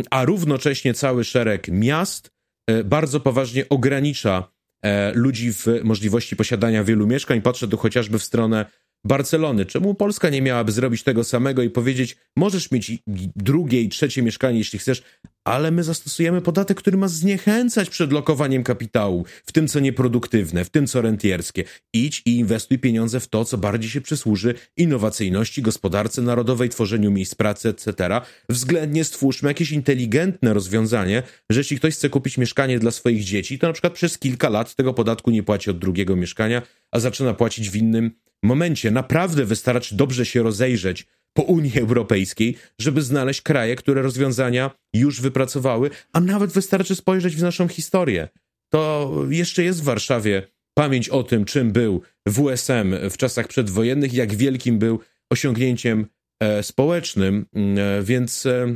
a 0.10 0.26
równocześnie 0.26 0.94
cały 0.94 1.24
szereg 1.24 1.67
miast 1.67 2.32
e, 2.67 2.84
bardzo 2.84 3.20
poważnie 3.20 3.70
ogranicza 3.70 4.52
e, 4.84 5.13
ludzi 5.13 5.54
w 5.54 5.65
możliwości 5.84 6.36
posiadania 6.36 6.84
wielu 6.84 7.08
mieszkań. 7.08 7.41
Patrzę 7.41 7.67
tu 7.67 7.78
chociażby 7.78 8.20
w 8.20 8.24
stronę 8.24 8.65
Barcelony. 9.04 9.65
Czemu 9.65 9.96
Polska 9.96 10.30
nie 10.30 10.41
miałaby 10.41 10.72
zrobić 10.72 11.04
tego 11.04 11.24
samego 11.24 11.62
i 11.62 11.70
powiedzieć, 11.70 12.17
możesz 12.36 12.72
mieć 12.72 12.91
drugie 13.36 13.82
i 13.82 13.89
trzecie 13.89 14.22
mieszkanie, 14.22 14.58
jeśli 14.58 14.80
chcesz, 14.80 15.04
ale 15.43 15.71
my 15.71 15.84
zastosujemy 15.84 16.41
podatek, 16.41 16.77
który 16.77 16.97
ma 16.97 17.08
zniechęcać 17.08 17.89
przed 17.89 18.12
lokowaniem 18.12 18.63
kapitału, 18.63 19.25
w 19.45 19.51
tym 19.51 19.67
co 19.67 19.80
nieproduktywne, 19.80 20.65
w 20.65 20.69
tym 20.69 20.88
co 20.88 21.01
rentierskie. 21.01 21.63
Idź 21.93 22.21
i 22.25 22.36
inwestuj 22.38 22.80
pieniądze 22.80 23.19
w 23.19 23.27
to, 23.27 23.45
co 23.45 23.58
bardziej 23.58 23.89
się 23.89 24.01
przysłuży 24.01 24.56
innowacyjności, 24.77 25.62
gospodarce 25.62 26.21
narodowej, 26.21 26.69
tworzeniu 26.69 27.12
miejsc 27.12 27.36
pracy, 27.36 27.69
etc. 27.69 28.21
Względnie 28.49 29.04
stwórzmy 29.04 29.49
jakieś 29.49 29.71
inteligentne 29.71 30.54
rozwiązanie, 30.54 31.23
że 31.49 31.60
jeśli 31.60 31.77
ktoś 31.77 31.93
chce 31.93 32.10
kupić 32.10 32.38
mieszkanie 32.38 32.80
dla 32.80 32.91
swoich 32.91 33.23
dzieci, 33.23 33.60
to 33.60 33.67
na 33.67 33.73
przykład 33.73 33.93
przez 33.93 34.17
kilka 34.17 34.49
lat 34.49 34.75
tego 34.75 34.93
podatku 34.93 35.32
nie 35.32 35.43
płaci 35.43 35.69
od 35.69 35.80
drugiego 35.80 36.15
mieszkania, 36.15 36.62
a 36.91 36.99
zaczyna 36.99 37.34
płacić 37.34 37.69
w 37.69 37.75
innym 37.75 38.12
momencie. 38.43 38.91
Naprawdę 38.91 39.45
wystarczy 39.45 39.95
dobrze 39.95 40.25
się 40.25 40.43
rozejrzeć 40.43 41.08
po 41.34 41.41
Unii 41.41 41.80
Europejskiej, 41.80 42.58
żeby 42.80 43.02
znaleźć 43.02 43.41
kraje, 43.41 43.76
które 43.76 44.02
rozwiązania 44.02 44.72
już 44.94 45.22
wypracowały, 45.22 45.89
a 46.13 46.20
nawet 46.20 46.52
wystarczy 46.52 46.96
spojrzeć 46.96 47.36
w 47.36 47.41
naszą 47.41 47.67
historię. 47.67 48.28
To 48.70 49.12
jeszcze 49.30 49.63
jest 49.63 49.82
w 49.82 49.84
Warszawie 49.84 50.48
pamięć 50.74 51.10
o 51.10 51.24
tym, 51.24 51.46
czym 51.46 51.72
był 51.72 52.02
WSM 52.28 52.96
w 53.10 53.17
czasach 53.17 53.48
przedwojennych, 53.48 54.13
jak 54.13 54.36
wielkim 54.36 54.80
był 54.80 55.00
osiągnięciem 55.30 56.06
e, 56.39 56.63
społecznym, 56.63 57.46
mm, 57.54 57.78
e, 57.80 58.04
więc 58.04 58.46
e, 58.46 58.76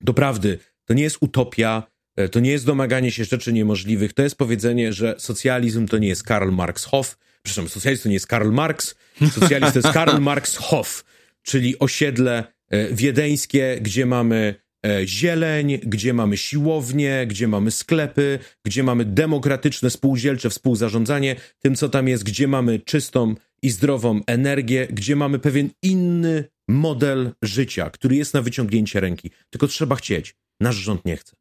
doprawdy 0.00 0.58
to 0.84 0.94
nie 0.94 1.02
jest 1.02 1.16
utopia, 1.20 1.82
e, 2.16 2.28
to 2.28 2.40
nie 2.40 2.50
jest 2.50 2.66
domaganie 2.66 3.10
się 3.10 3.24
rzeczy 3.24 3.52
niemożliwych, 3.52 4.12
to 4.12 4.22
jest 4.22 4.36
powiedzenie, 4.36 4.92
że 4.92 5.14
socjalizm 5.18 5.86
to 5.86 5.98
nie 5.98 6.08
jest 6.08 6.22
Karl 6.22 6.50
Marx 6.50 6.84
Hoff, 6.84 7.18
przepraszam, 7.42 7.68
socjalizm 7.68 8.02
to 8.02 8.08
nie 8.08 8.14
jest 8.14 8.26
Karl 8.26 8.50
Marx, 8.50 8.94
socjalizm 9.40 9.72
to 9.72 9.78
jest 9.78 9.94
Karl 9.94 10.20
Marx 10.20 10.56
Hoff 10.56 11.04
czyli 11.44 11.78
osiedle 11.78 12.44
e, 12.70 12.94
wiedeńskie, 12.94 13.78
gdzie 13.80 14.06
mamy 14.06 14.54
e, 14.86 15.06
zieleń, 15.06 15.78
gdzie 15.78 16.14
mamy 16.14 16.36
siłownie, 16.36 17.26
gdzie 17.26 17.48
mamy 17.48 17.70
sklepy, 17.70 18.38
gdzie 18.64 18.82
mamy 18.82 19.04
demokratyczne, 19.04 19.90
spółdzielcze 19.90 20.50
współzarządzanie 20.50 21.36
tym, 21.58 21.74
co 21.74 21.88
tam 21.88 22.08
jest, 22.08 22.24
gdzie 22.24 22.48
mamy 22.48 22.78
czystą 22.78 23.34
i 23.62 23.70
zdrową 23.70 24.20
energię, 24.26 24.88
gdzie 24.90 25.16
mamy 25.16 25.38
pewien 25.38 25.70
inny 25.82 26.44
model 26.68 27.32
życia, 27.42 27.90
który 27.90 28.16
jest 28.16 28.34
na 28.34 28.42
wyciągnięcie 28.42 29.00
ręki. 29.00 29.30
Tylko 29.50 29.66
trzeba 29.66 29.96
chcieć. 29.96 30.34
Nasz 30.60 30.76
rząd 30.76 31.04
nie 31.04 31.16
chce. 31.16 31.36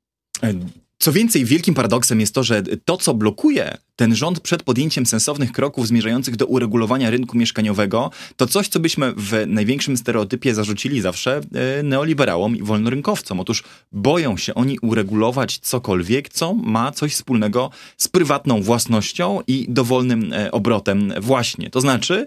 Co 1.03 1.11
więcej, 1.11 1.45
wielkim 1.45 1.73
paradoksem 1.73 2.19
jest 2.19 2.35
to, 2.35 2.43
że 2.43 2.63
to, 2.85 2.97
co 2.97 3.13
blokuje 3.13 3.77
ten 3.95 4.15
rząd 4.15 4.39
przed 4.39 4.63
podjęciem 4.63 5.05
sensownych 5.05 5.51
kroków 5.51 5.87
zmierzających 5.87 6.35
do 6.35 6.45
uregulowania 6.45 7.09
rynku 7.09 7.37
mieszkaniowego, 7.37 8.11
to 8.35 8.47
coś, 8.47 8.67
co 8.67 8.79
byśmy 8.79 9.13
w 9.17 9.43
największym 9.47 9.97
stereotypie 9.97 10.55
zarzucili 10.55 11.01
zawsze 11.01 11.41
e, 11.79 11.83
neoliberałom 11.83 12.55
i 12.55 12.63
wolnorynkowcom. 12.63 13.39
Otóż 13.39 13.63
boją 13.91 14.37
się 14.37 14.53
oni 14.53 14.79
uregulować 14.79 15.59
cokolwiek, 15.59 16.29
co 16.29 16.53
ma 16.53 16.91
coś 16.91 17.13
wspólnego 17.13 17.69
z 17.97 18.07
prywatną 18.07 18.61
własnością 18.61 19.39
i 19.47 19.65
dowolnym 19.69 20.33
e, 20.33 20.51
obrotem 20.51 21.13
właśnie. 21.21 21.69
To 21.69 21.81
znaczy, 21.81 22.25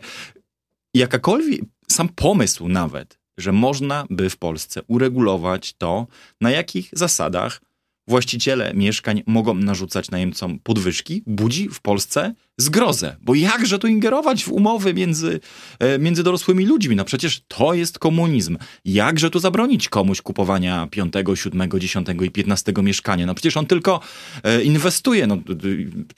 jakakolwiek, 0.94 1.60
sam 1.88 2.08
pomysł 2.08 2.68
nawet, 2.68 3.18
że 3.38 3.52
można 3.52 4.06
by 4.10 4.30
w 4.30 4.36
Polsce 4.36 4.82
uregulować 4.86 5.74
to, 5.78 6.06
na 6.40 6.50
jakich 6.50 6.88
zasadach 6.92 7.65
właściciele 8.08 8.74
mieszkań 8.74 9.22
mogą 9.26 9.54
narzucać 9.54 10.10
najemcom 10.10 10.58
podwyżki, 10.58 11.22
budzi 11.26 11.68
w 11.68 11.80
Polsce 11.80 12.34
zgrozę. 12.58 13.16
Bo 13.20 13.34
jakże 13.34 13.78
tu 13.78 13.86
ingerować 13.86 14.44
w 14.44 14.52
umowy 14.52 14.94
między, 14.94 15.40
e, 15.78 15.98
między 15.98 16.22
dorosłymi 16.22 16.66
ludźmi? 16.66 16.96
No 16.96 17.04
przecież 17.04 17.42
to 17.48 17.74
jest 17.74 17.98
komunizm. 17.98 18.58
Jakże 18.84 19.30
tu 19.30 19.38
zabronić 19.38 19.88
komuś 19.88 20.22
kupowania 20.22 20.86
piątego, 20.90 21.36
siódmego, 21.36 21.78
dziesiątego 21.78 22.24
i 22.24 22.30
piętnastego 22.30 22.82
mieszkania? 22.82 23.26
No 23.26 23.34
przecież 23.34 23.56
on 23.56 23.66
tylko 23.66 24.00
e, 24.42 24.62
inwestuje. 24.62 25.26
No 25.26 25.38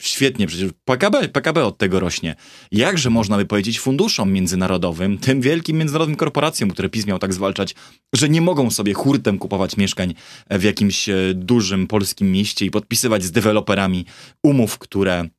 świetnie, 0.01 0.47
przecież 0.47 0.71
PKB, 0.85 1.29
PKB 1.29 1.65
od 1.65 1.77
tego 1.77 1.99
rośnie. 1.99 2.35
Jakże 2.71 3.09
można 3.09 3.37
by 3.37 3.45
powiedzieć 3.45 3.79
funduszom 3.79 4.31
międzynarodowym, 4.31 5.17
tym 5.17 5.41
wielkim 5.41 5.77
międzynarodowym 5.77 6.15
korporacjom, 6.15 6.71
które 6.71 6.89
PiS 6.89 7.05
miał 7.05 7.19
tak 7.19 7.33
zwalczać, 7.33 7.75
że 8.13 8.29
nie 8.29 8.41
mogą 8.41 8.71
sobie 8.71 8.93
hurtem 8.93 9.37
kupować 9.37 9.77
mieszkań 9.77 10.13
w 10.51 10.63
jakimś 10.63 11.09
e, 11.09 11.15
dużym 11.33 11.87
polskim 11.87 12.31
mieście 12.31 12.65
i 12.65 12.71
podpisywać 12.71 13.23
z 13.23 13.31
deweloperami 13.31 14.05
umów, 14.43 14.77
które 14.77 15.29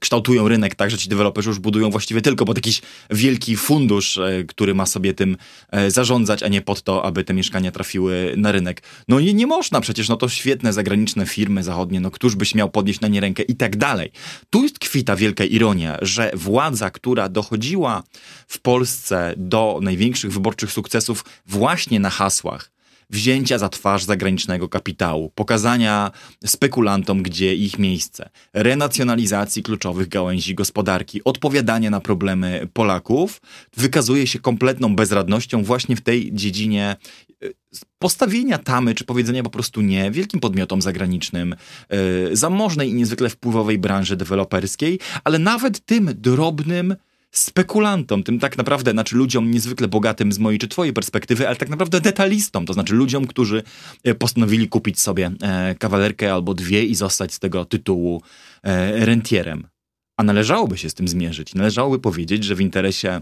kształtują 0.00 0.48
rynek 0.48 0.74
tak, 0.74 0.90
że 0.90 0.98
ci 0.98 1.08
deweloperzy 1.08 1.48
już 1.48 1.58
budują 1.58 1.90
właściwie 1.90 2.20
tylko 2.20 2.44
pod 2.44 2.58
jakiś 2.58 2.82
wielki 3.10 3.56
fundusz, 3.56 4.18
e, 4.18 4.44
który 4.44 4.74
ma 4.74 4.86
sobie 4.86 5.14
tym 5.14 5.36
e, 5.70 5.90
zarządzać, 5.90 6.42
a 6.42 6.48
nie 6.48 6.60
pod 6.62 6.82
to, 6.82 7.04
aby 7.04 7.24
te 7.24 7.34
mieszkania 7.34 7.70
trafiły 7.70 8.34
na 8.36 8.52
rynek. 8.52 8.82
No 9.08 9.18
i 9.18 9.34
nie 9.34 9.46
można 9.46 9.80
przecież, 9.80 10.08
no 10.08 10.16
to 10.16 10.28
świetne 10.28 10.72
zagraniczne 10.72 11.26
firmy 11.26 11.62
zachodnie, 11.62 12.00
no 12.00 12.10
któż 12.10 12.36
by 12.36 12.46
śmiał 12.46 12.70
podnieść 12.70 13.00
na 13.00 13.08
nie 13.08 13.20
rękę 13.20 13.42
i 13.42 13.56
tak 13.56 13.76
dalej. 13.76 14.10
Tu 14.50 14.62
jest 14.62 14.78
kwita 14.78 15.16
wielka 15.16 15.44
ironia, 15.44 15.98
że 16.02 16.30
władza, 16.34 16.90
która 16.90 17.28
dochodziła 17.28 18.02
w 18.48 18.60
Polsce 18.60 19.34
do 19.36 19.78
największych 19.82 20.32
wyborczych 20.32 20.72
sukcesów 20.72 21.24
właśnie 21.46 22.00
na 22.00 22.10
hasłach, 22.10 22.70
wzięcia 23.10 23.58
za 23.58 23.68
twarz 23.68 24.04
zagranicznego 24.04 24.68
kapitału, 24.68 25.30
pokazania 25.34 26.10
spekulantom, 26.46 27.22
gdzie 27.22 27.54
ich 27.54 27.78
miejsce, 27.78 28.30
renacjonalizacji 28.52 29.62
kluczowych 29.62 30.08
gałęzi 30.08 30.54
gospodarki, 30.54 31.24
odpowiadania 31.24 31.90
na 31.90 32.00
problemy 32.00 32.68
Polaków, 32.72 33.40
wykazuje 33.76 34.26
się 34.26 34.38
kompletną 34.38 34.96
bezradnością 34.96 35.64
właśnie 35.64 35.96
w 35.96 36.00
tej 36.00 36.32
dziedzinie 36.32 36.96
e, 37.42 37.46
postawienia 37.98 38.58
tamy, 38.58 38.94
czy 38.94 39.04
powiedzenia 39.04 39.42
po 39.42 39.50
prostu 39.50 39.80
nie 39.80 40.10
wielkim 40.10 40.40
podmiotom 40.40 40.82
zagranicznym, 40.82 41.54
yy, 41.90 42.36
zamożnej 42.36 42.90
i 42.90 42.94
niezwykle 42.94 43.28
wpływowej 43.28 43.78
branży 43.78 44.16
deweloperskiej, 44.16 44.98
ale 45.24 45.38
nawet 45.38 45.84
tym 45.84 46.10
drobnym 46.14 46.96
spekulantom, 47.30 48.22
tym 48.22 48.38
tak 48.38 48.58
naprawdę, 48.58 48.90
znaczy 48.90 49.16
ludziom 49.16 49.50
niezwykle 49.50 49.88
bogatym 49.88 50.32
z 50.32 50.38
mojej 50.38 50.58
czy 50.58 50.68
twojej 50.68 50.92
perspektywy, 50.92 51.46
ale 51.46 51.56
tak 51.56 51.68
naprawdę 51.68 52.00
detalistom, 52.00 52.66
to 52.66 52.72
znaczy 52.72 52.94
ludziom, 52.94 53.26
którzy 53.26 53.62
e, 54.04 54.14
postanowili 54.14 54.68
kupić 54.68 55.00
sobie 55.00 55.30
e, 55.42 55.74
kawalerkę 55.74 56.32
albo 56.32 56.54
dwie 56.54 56.84
i 56.84 56.94
zostać 56.94 57.34
z 57.34 57.38
tego 57.38 57.64
tytułu 57.64 58.22
e, 58.62 59.06
rentierem. 59.06 59.66
A 60.16 60.22
należałoby 60.22 60.78
się 60.78 60.90
z 60.90 60.94
tym 60.94 61.08
zmierzyć. 61.08 61.54
Należałoby 61.54 61.98
powiedzieć, 61.98 62.44
że 62.44 62.54
w 62.54 62.60
interesie 62.60 63.20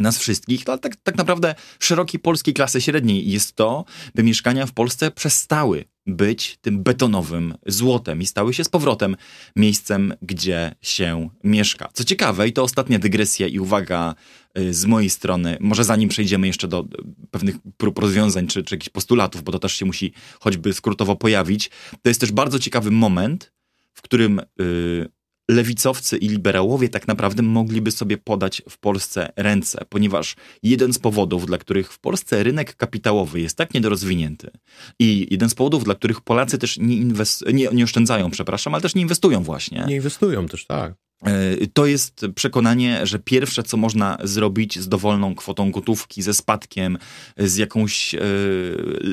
nas 0.00 0.18
wszystkich, 0.18 0.62
ale 0.66 0.78
tak, 0.78 0.96
tak 0.96 1.16
naprawdę 1.16 1.54
szerokiej 1.80 2.20
polskiej 2.20 2.54
klasy 2.54 2.80
średniej 2.80 3.30
jest 3.30 3.56
to, 3.56 3.84
by 4.14 4.22
mieszkania 4.22 4.66
w 4.66 4.72
Polsce 4.72 5.10
przestały 5.10 5.84
być 6.06 6.58
tym 6.60 6.82
betonowym 6.82 7.54
złotem 7.66 8.22
i 8.22 8.26
stały 8.26 8.54
się 8.54 8.64
z 8.64 8.68
powrotem 8.68 9.16
miejscem, 9.56 10.14
gdzie 10.22 10.74
się 10.82 11.28
mieszka. 11.44 11.88
Co 11.92 12.04
ciekawe, 12.04 12.48
i 12.48 12.52
to 12.52 12.62
ostatnia 12.62 12.98
dygresja 12.98 13.46
i 13.46 13.58
uwaga 13.58 14.14
y, 14.58 14.74
z 14.74 14.84
mojej 14.84 15.10
strony, 15.10 15.56
może 15.60 15.84
zanim 15.84 16.08
przejdziemy 16.08 16.46
jeszcze 16.46 16.68
do 16.68 16.84
pewnych 17.30 17.56
prób 17.76 17.98
rozwiązań 17.98 18.46
czy, 18.46 18.62
czy 18.62 18.74
jakichś 18.74 18.88
postulatów, 18.88 19.42
bo 19.42 19.52
to 19.52 19.58
też 19.58 19.74
się 19.74 19.84
musi 19.84 20.12
choćby 20.40 20.74
skrótowo 20.74 21.16
pojawić, 21.16 21.70
to 22.02 22.08
jest 22.10 22.20
też 22.20 22.32
bardzo 22.32 22.58
ciekawy 22.58 22.90
moment, 22.90 23.52
w 23.92 24.02
którym 24.02 24.40
yy, 24.58 25.08
lewicowcy 25.50 26.16
i 26.16 26.28
liberałowie 26.28 26.88
tak 26.88 27.08
naprawdę 27.08 27.42
mogliby 27.42 27.90
sobie 27.90 28.18
podać 28.18 28.62
w 28.70 28.78
Polsce 28.78 29.32
ręce, 29.36 29.84
ponieważ 29.88 30.36
jeden 30.62 30.92
z 30.92 30.98
powodów, 30.98 31.46
dla 31.46 31.58
których 31.58 31.92
w 31.92 31.98
Polsce 31.98 32.42
rynek 32.42 32.76
kapitałowy 32.76 33.40
jest 33.40 33.56
tak 33.56 33.74
niedorozwinięty 33.74 34.50
i 34.98 35.26
jeden 35.30 35.48
z 35.48 35.54
powodów, 35.54 35.84
dla 35.84 35.94
których 35.94 36.20
Polacy 36.20 36.58
też 36.58 36.78
nie, 36.78 36.96
inwest- 36.96 37.54
nie, 37.54 37.68
nie 37.72 37.84
oszczędzają, 37.84 38.30
przepraszam, 38.30 38.74
ale 38.74 38.80
też 38.80 38.94
nie 38.94 39.02
inwestują 39.02 39.42
właśnie. 39.42 39.84
Nie 39.88 39.96
inwestują 39.96 40.46
też, 40.48 40.66
tak. 40.66 40.94
E, 41.22 41.66
to 41.72 41.86
jest 41.86 42.26
przekonanie, 42.34 43.06
że 43.06 43.18
pierwsze, 43.18 43.62
co 43.62 43.76
można 43.76 44.18
zrobić 44.22 44.78
z 44.78 44.88
dowolną 44.88 45.34
kwotą 45.34 45.70
gotówki, 45.70 46.22
ze 46.22 46.34
spadkiem, 46.34 46.98
z 47.38 47.56
jakąś 47.56 48.14
e, 48.14 48.20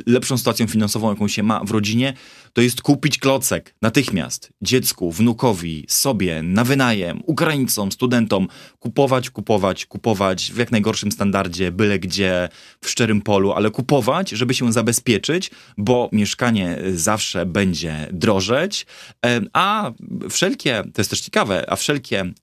lepszą 0.05 0.37
sytuacją 0.37 0.67
finansową, 0.67 1.09
jaką 1.09 1.27
się 1.27 1.43
ma 1.43 1.63
w 1.63 1.71
rodzinie, 1.71 2.13
to 2.53 2.61
jest 2.61 2.81
kupić 2.81 3.17
klocek 3.17 3.75
natychmiast 3.81 4.49
dziecku, 4.61 5.11
wnukowi, 5.11 5.85
sobie, 5.87 6.41
na 6.41 6.63
wynajem, 6.63 7.21
Ukraińcom, 7.25 7.91
studentom, 7.91 8.47
kupować, 8.79 9.29
kupować, 9.29 9.85
kupować 9.85 10.51
w 10.51 10.57
jak 10.57 10.71
najgorszym 10.71 11.11
standardzie, 11.11 11.71
byle 11.71 11.99
gdzie, 11.99 12.49
w 12.81 12.89
szczerym 12.89 13.21
polu, 13.21 13.51
ale 13.51 13.71
kupować, 13.71 14.29
żeby 14.29 14.53
się 14.53 14.73
zabezpieczyć, 14.73 15.51
bo 15.77 16.09
mieszkanie 16.11 16.77
zawsze 16.93 17.45
będzie 17.45 18.07
drożeć, 18.11 18.85
e, 19.25 19.41
a 19.53 19.91
wszelkie, 20.29 20.83
to 20.93 21.01
jest 21.01 21.09
też 21.09 21.21
ciekawe, 21.21 21.69
a 21.69 21.75
wszelkie 21.75 21.92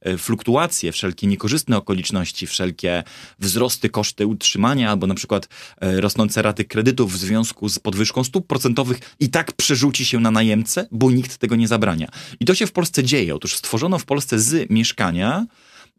e, 0.01 0.19
fluktuacje, 0.19 0.93
wszelkie 0.93 1.27
niekorzystne 1.27 1.77
okoliczności, 1.77 2.47
wszelkie 2.47 3.03
wzrosty 3.39 3.89
koszty 3.89 4.27
utrzymania 4.27 4.91
albo 4.91 5.07
na 5.07 5.15
przykład 5.15 5.49
e, 5.81 6.01
rosnące 6.01 6.43
raty 6.43 6.65
kredytów 6.65 7.13
w 7.13 7.17
związku 7.17 7.69
z 7.69 7.79
podwyżką 7.79 8.25
stóp 8.25 8.47
procentowych 8.47 9.01
i 9.21 9.29
tak 9.29 9.53
przerzuci 9.53 9.81
rzuci 9.81 10.05
się 10.05 10.21
na 10.21 10.31
najemcę, 10.31 10.87
bo 10.91 11.11
nikt 11.11 11.39
tego 11.39 11.57
nie 11.57 11.69
zabrania. 11.69 12.09
I 12.41 12.45
to 12.45 12.55
się 12.55 12.67
w 12.67 12.73
Polsce 12.73 13.05
dzieje. 13.05 13.35
Otóż 13.35 13.57
stworzono 13.57 13.99
w 13.99 14.05
Polsce 14.05 14.41
z 14.41 14.71
mieszkania, 14.71 15.47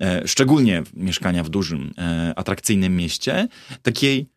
e, 0.02 0.28
szczególnie 0.28 0.84
mieszkania 0.94 1.44
w 1.44 1.50
dużym, 1.50 1.94
atrakcyjnym 2.36 2.96
mieście, 2.96 3.48
takiej 3.82 4.28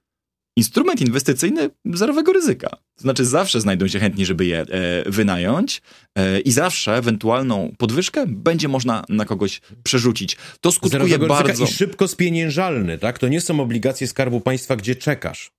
instrument 0.57 1.01
inwestycyjny 1.01 1.71
zerowego 1.85 2.33
ryzyka. 2.33 2.69
To 2.71 3.03
znaczy 3.03 3.25
zawsze 3.25 3.61
znajdą 3.61 3.88
się 3.88 4.01
chętni, 4.01 4.27
żeby 4.27 4.47
je 4.47 4.61
e, 4.61 5.11
wynająć 5.11 5.83
e, 6.14 6.40
i 6.40 6.53
zawsze 6.53 6.97
ewentualną 6.97 7.75
podwyżkę 7.79 8.25
będzie 8.27 8.69
można 8.69 9.05
na 9.09 9.25
kogoś 9.25 9.61
przerzucić. 9.83 10.37
To 10.61 10.73
skutkuje 10.73 10.90
Zerowego 10.90 11.27
bardzo... 11.27 11.64
I 11.64 11.67
szybko 11.67 12.09
spieniężalny, 12.09 12.99
tak? 12.99 13.19
To 13.19 13.29
nie 13.29 13.40
są 13.40 13.61
obligacje 13.61 14.07
Skarbu 14.07 14.40
Państwa, 14.40 14.77
gdzie 14.77 14.97
czekasz. 14.97 15.51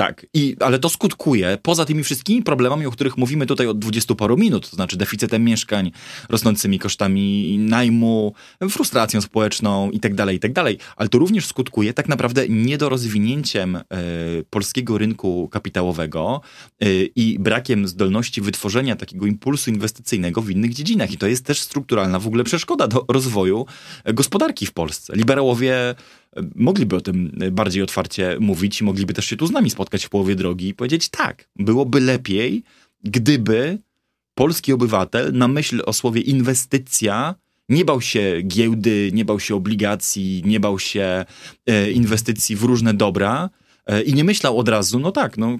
Tak, 0.00 0.26
I, 0.34 0.56
ale 0.60 0.78
to 0.78 0.88
skutkuje 0.88 1.58
poza 1.62 1.84
tymi 1.84 2.04
wszystkimi 2.04 2.42
problemami, 2.42 2.86
o 2.86 2.90
których 2.90 3.16
mówimy 3.16 3.46
tutaj 3.46 3.66
od 3.66 3.78
dwudziestu 3.78 4.16
paru 4.16 4.36
minut, 4.36 4.70
to 4.70 4.76
znaczy 4.76 4.96
deficytem 4.96 5.44
mieszkań, 5.44 5.90
rosnącymi 6.28 6.78
kosztami 6.78 7.58
najmu, 7.58 8.34
frustracją 8.70 9.20
społeczną 9.20 9.90
itd., 9.90 10.16
tak 10.16 10.32
itd., 10.32 10.54
tak 10.54 10.74
ale 10.96 11.08
to 11.08 11.18
również 11.18 11.46
skutkuje 11.46 11.92
tak 11.92 12.08
naprawdę 12.08 12.48
niedorozwinięciem 12.48 13.76
e, 13.76 13.82
polskiego 14.50 14.98
rynku 14.98 15.48
kapitałowego 15.48 16.40
e, 16.80 16.86
i 17.16 17.38
brakiem 17.38 17.88
zdolności 17.88 18.40
wytworzenia 18.40 18.96
takiego 18.96 19.26
impulsu 19.26 19.70
inwestycyjnego 19.70 20.42
w 20.42 20.50
innych 20.50 20.74
dziedzinach. 20.74 21.12
I 21.12 21.18
to 21.18 21.26
jest 21.26 21.44
też 21.44 21.60
strukturalna 21.60 22.18
w 22.18 22.26
ogóle 22.26 22.44
przeszkoda 22.44 22.86
do 22.86 23.04
rozwoju 23.08 23.66
gospodarki 24.14 24.66
w 24.66 24.72
Polsce. 24.72 25.16
Liberałowie 25.16 25.94
mogliby 26.54 26.96
o 26.96 27.00
tym 27.00 27.38
bardziej 27.52 27.82
otwarcie 27.82 28.36
mówić 28.40 28.80
i 28.80 28.84
mogliby 28.84 29.14
też 29.14 29.26
się 29.26 29.36
tu 29.36 29.46
z 29.46 29.50
nami 29.50 29.70
spotkać 29.70 30.06
w 30.06 30.08
połowie 30.08 30.34
drogi 30.34 30.68
i 30.68 30.74
powiedzieć 30.74 31.08
tak, 31.08 31.48
byłoby 31.56 32.00
lepiej, 32.00 32.62
gdyby 33.04 33.78
polski 34.34 34.72
obywatel 34.72 35.32
na 35.32 35.48
myśl 35.48 35.82
o 35.86 35.92
słowie 35.92 36.20
inwestycja 36.20 37.34
nie 37.68 37.84
bał 37.84 38.00
się 38.00 38.40
giełdy, 38.46 39.10
nie 39.12 39.24
bał 39.24 39.40
się 39.40 39.54
obligacji, 39.54 40.42
nie 40.44 40.60
bał 40.60 40.78
się 40.78 41.24
e, 41.66 41.90
inwestycji 41.90 42.56
w 42.56 42.62
różne 42.62 42.94
dobra, 42.94 43.50
e, 43.86 44.02
i 44.02 44.14
nie 44.14 44.24
myślał 44.24 44.58
od 44.58 44.68
razu, 44.68 44.98
no 44.98 45.12
tak, 45.12 45.38
no, 45.38 45.56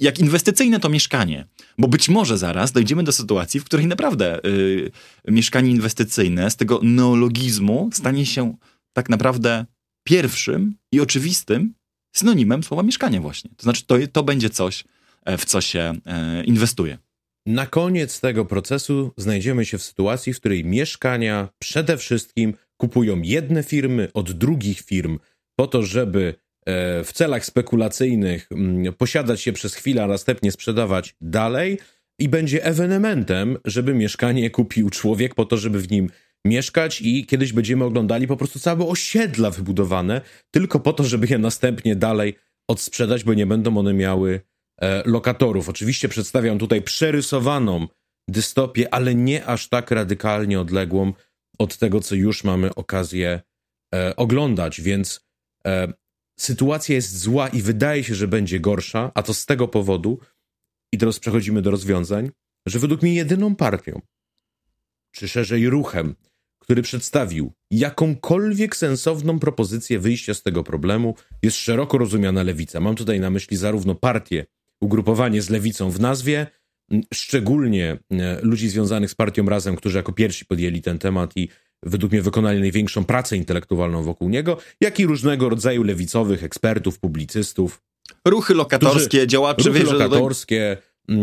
jak 0.00 0.18
inwestycyjne 0.18 0.80
to 0.80 0.88
mieszkanie. 0.88 1.46
Bo 1.78 1.88
być 1.88 2.08
może 2.08 2.38
zaraz 2.38 2.72
dojdziemy 2.72 3.02
do 3.02 3.12
sytuacji, 3.12 3.60
w 3.60 3.64
której 3.64 3.86
naprawdę 3.86 4.44
y, 4.44 4.90
mieszkanie 5.28 5.70
inwestycyjne 5.70 6.50
z 6.50 6.56
tego 6.56 6.80
neologizmu 6.82 7.90
stanie 7.92 8.26
się 8.26 8.56
tak 8.92 9.08
naprawdę 9.08 9.66
pierwszym 10.04 10.76
i 10.92 11.00
oczywistym 11.00 11.74
synonimem 12.16 12.62
słowa 12.62 12.82
mieszkanie 12.82 13.20
właśnie. 13.20 13.50
To 13.56 13.62
znaczy 13.62 13.86
to, 13.86 13.94
to 14.12 14.22
będzie 14.22 14.50
coś, 14.50 14.84
e, 15.24 15.38
w 15.38 15.44
co 15.44 15.60
się 15.60 15.94
e, 16.06 16.44
inwestuje. 16.44 16.98
Na 17.46 17.66
koniec 17.66 18.20
tego 18.20 18.44
procesu 18.44 19.12
znajdziemy 19.16 19.64
się 19.64 19.78
w 19.78 19.82
sytuacji, 19.82 20.34
w 20.34 20.40
której 20.40 20.64
mieszkania 20.64 21.48
przede 21.58 21.96
wszystkim 21.96 22.54
kupują 22.76 23.22
jedne 23.22 23.62
firmy 23.62 24.08
od 24.14 24.32
drugich 24.32 24.80
firm 24.80 25.18
po 25.56 25.66
to, 25.66 25.82
żeby 25.82 26.34
e, 26.66 27.04
w 27.04 27.12
celach 27.12 27.44
spekulacyjnych 27.44 28.48
mm, 28.52 28.94
posiadać 28.94 29.46
je 29.46 29.52
przez 29.52 29.74
chwilę, 29.74 30.04
a 30.04 30.06
następnie 30.06 30.52
sprzedawać 30.52 31.16
dalej 31.20 31.78
i 32.18 32.28
będzie 32.28 32.64
ewenementem, 32.64 33.58
żeby 33.64 33.94
mieszkanie 33.94 34.50
kupił 34.50 34.90
człowiek 34.90 35.34
po 35.34 35.44
to, 35.44 35.56
żeby 35.56 35.80
w 35.80 35.90
nim 35.90 36.10
mieszkać 36.46 37.00
i 37.02 37.26
kiedyś 37.26 37.52
będziemy 37.52 37.84
oglądali 37.84 38.26
po 38.26 38.36
prostu 38.36 38.58
całe 38.58 38.86
osiedla 38.86 39.50
wybudowane 39.50 40.20
tylko 40.50 40.80
po 40.80 40.92
to, 40.92 41.04
żeby 41.04 41.26
je 41.26 41.38
następnie 41.38 41.96
dalej 41.96 42.34
odsprzedać, 42.68 43.24
bo 43.24 43.34
nie 43.34 43.46
będą 43.46 43.78
one 43.78 43.94
miały 43.94 44.40
e, 44.80 45.02
lokatorów. 45.06 45.68
Oczywiście 45.68 46.08
przedstawiam 46.08 46.58
tutaj 46.58 46.82
przerysowaną 46.82 47.88
dystopię, 48.28 48.94
ale 48.94 49.14
nie 49.14 49.46
aż 49.46 49.68
tak 49.68 49.90
radykalnie 49.90 50.60
odległą 50.60 51.12
od 51.58 51.78
tego, 51.78 52.00
co 52.00 52.14
już 52.14 52.44
mamy 52.44 52.74
okazję 52.74 53.40
e, 53.94 54.16
oglądać, 54.16 54.80
więc 54.80 55.26
e, 55.66 55.92
sytuacja 56.40 56.94
jest 56.94 57.18
zła 57.18 57.48
i 57.48 57.62
wydaje 57.62 58.04
się, 58.04 58.14
że 58.14 58.28
będzie 58.28 58.60
gorsza, 58.60 59.12
a 59.14 59.22
to 59.22 59.34
z 59.34 59.46
tego 59.46 59.68
powodu, 59.68 60.18
i 60.92 60.98
teraz 60.98 61.18
przechodzimy 61.18 61.62
do 61.62 61.70
rozwiązań, 61.70 62.30
że 62.66 62.78
według 62.78 63.02
mnie 63.02 63.14
jedyną 63.14 63.56
partią, 63.56 64.00
czy 65.14 65.28
szerzej 65.28 65.70
ruchem, 65.70 66.14
który 66.64 66.82
przedstawił 66.82 67.52
jakąkolwiek 67.70 68.76
sensowną 68.76 69.38
propozycję 69.38 69.98
wyjścia 69.98 70.34
z 70.34 70.42
tego 70.42 70.64
problemu, 70.64 71.14
jest 71.42 71.56
szeroko 71.56 71.98
rozumiana 71.98 72.42
lewica. 72.42 72.80
Mam 72.80 72.96
tutaj 72.96 73.20
na 73.20 73.30
myśli 73.30 73.56
zarówno 73.56 73.94
partię, 73.94 74.46
ugrupowanie 74.80 75.42
z 75.42 75.50
lewicą 75.50 75.90
w 75.90 76.00
nazwie, 76.00 76.46
szczególnie 77.14 77.98
e, 78.10 78.38
ludzi 78.42 78.68
związanych 78.68 79.10
z 79.10 79.14
partią 79.14 79.46
Razem, 79.46 79.76
którzy 79.76 79.96
jako 79.96 80.12
pierwsi 80.12 80.46
podjęli 80.46 80.82
ten 80.82 80.98
temat 80.98 81.36
i 81.36 81.48
według 81.82 82.12
mnie 82.12 82.22
wykonali 82.22 82.60
największą 82.60 83.04
pracę 83.04 83.36
intelektualną 83.36 84.02
wokół 84.02 84.28
niego, 84.28 84.58
jak 84.80 85.00
i 85.00 85.06
różnego 85.06 85.48
rodzaju 85.48 85.82
lewicowych 85.82 86.44
ekspertów, 86.44 86.98
publicystów. 86.98 87.82
Ruchy 88.28 88.54
lokatorskie, 88.54 89.08
którzy, 89.08 89.26
działacze... 89.26 89.68
Ruchy 89.68 89.82
lokatorskie, 89.82 90.76
e, 91.08 91.16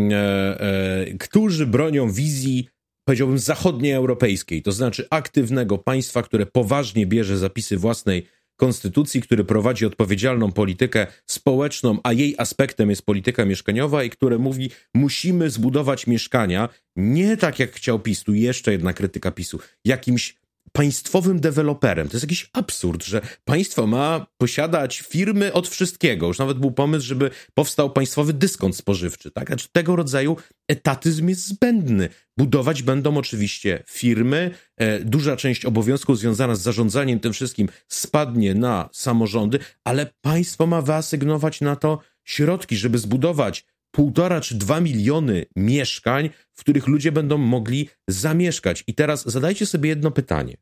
e, 0.60 1.18
którzy 1.18 1.66
bronią 1.66 2.10
wizji 2.10 2.68
powiedziałbym, 3.04 3.38
zachodnioeuropejskiej, 3.38 4.62
to 4.62 4.72
znaczy 4.72 5.06
aktywnego 5.10 5.78
państwa, 5.78 6.22
które 6.22 6.46
poważnie 6.46 7.06
bierze 7.06 7.38
zapisy 7.38 7.76
własnej 7.76 8.26
konstytucji, 8.56 9.22
który 9.22 9.44
prowadzi 9.44 9.86
odpowiedzialną 9.86 10.52
politykę 10.52 11.06
społeczną, 11.26 11.98
a 12.02 12.12
jej 12.12 12.34
aspektem 12.38 12.90
jest 12.90 13.06
polityka 13.06 13.44
mieszkaniowa 13.44 14.04
i 14.04 14.10
które 14.10 14.38
mówi, 14.38 14.70
musimy 14.94 15.50
zbudować 15.50 16.06
mieszkania 16.06 16.68
nie 16.96 17.36
tak 17.36 17.58
jak 17.58 17.72
chciał 17.72 17.98
PiS, 17.98 18.24
tu 18.24 18.34
jeszcze 18.34 18.72
jedna 18.72 18.92
krytyka 18.92 19.30
PiSu, 19.30 19.58
jakimś 19.84 20.41
państwowym 20.72 21.40
deweloperem. 21.40 22.08
To 22.08 22.16
jest 22.16 22.24
jakiś 22.24 22.50
absurd, 22.52 23.04
że 23.04 23.20
państwo 23.44 23.86
ma 23.86 24.26
posiadać 24.38 25.00
firmy 25.00 25.52
od 25.52 25.68
wszystkiego. 25.68 26.26
Już 26.26 26.38
nawet 26.38 26.58
był 26.58 26.72
pomysł, 26.72 27.06
żeby 27.06 27.30
powstał 27.54 27.90
państwowy 27.90 28.32
dyskont 28.32 28.76
spożywczy. 28.76 29.30
Tak? 29.30 29.46
Znaczy, 29.46 29.68
tego 29.72 29.96
rodzaju 29.96 30.36
etatyzm 30.68 31.28
jest 31.28 31.46
zbędny. 31.46 32.08
Budować 32.36 32.82
będą 32.82 33.16
oczywiście 33.16 33.82
firmy. 33.88 34.50
E, 34.76 35.00
duża 35.00 35.36
część 35.36 35.64
obowiązków 35.64 36.18
związana 36.18 36.54
z 36.54 36.60
zarządzaniem 36.60 37.20
tym 37.20 37.32
wszystkim 37.32 37.68
spadnie 37.88 38.54
na 38.54 38.88
samorządy, 38.92 39.58
ale 39.84 40.10
państwo 40.20 40.66
ma 40.66 40.82
wyasygnować 40.82 41.60
na 41.60 41.76
to 41.76 41.98
środki, 42.24 42.76
żeby 42.76 42.98
zbudować 42.98 43.66
półtora 43.92 44.40
czy 44.40 44.54
dwa 44.54 44.80
miliony 44.80 45.46
mieszkań, 45.56 46.30
w 46.52 46.60
których 46.60 46.86
ludzie 46.86 47.12
będą 47.12 47.38
mogli 47.38 47.88
zamieszkać. 48.08 48.84
I 48.86 48.94
teraz 48.94 49.24
zadajcie 49.24 49.66
sobie 49.66 49.88
jedno 49.88 50.10
pytanie, 50.10 50.56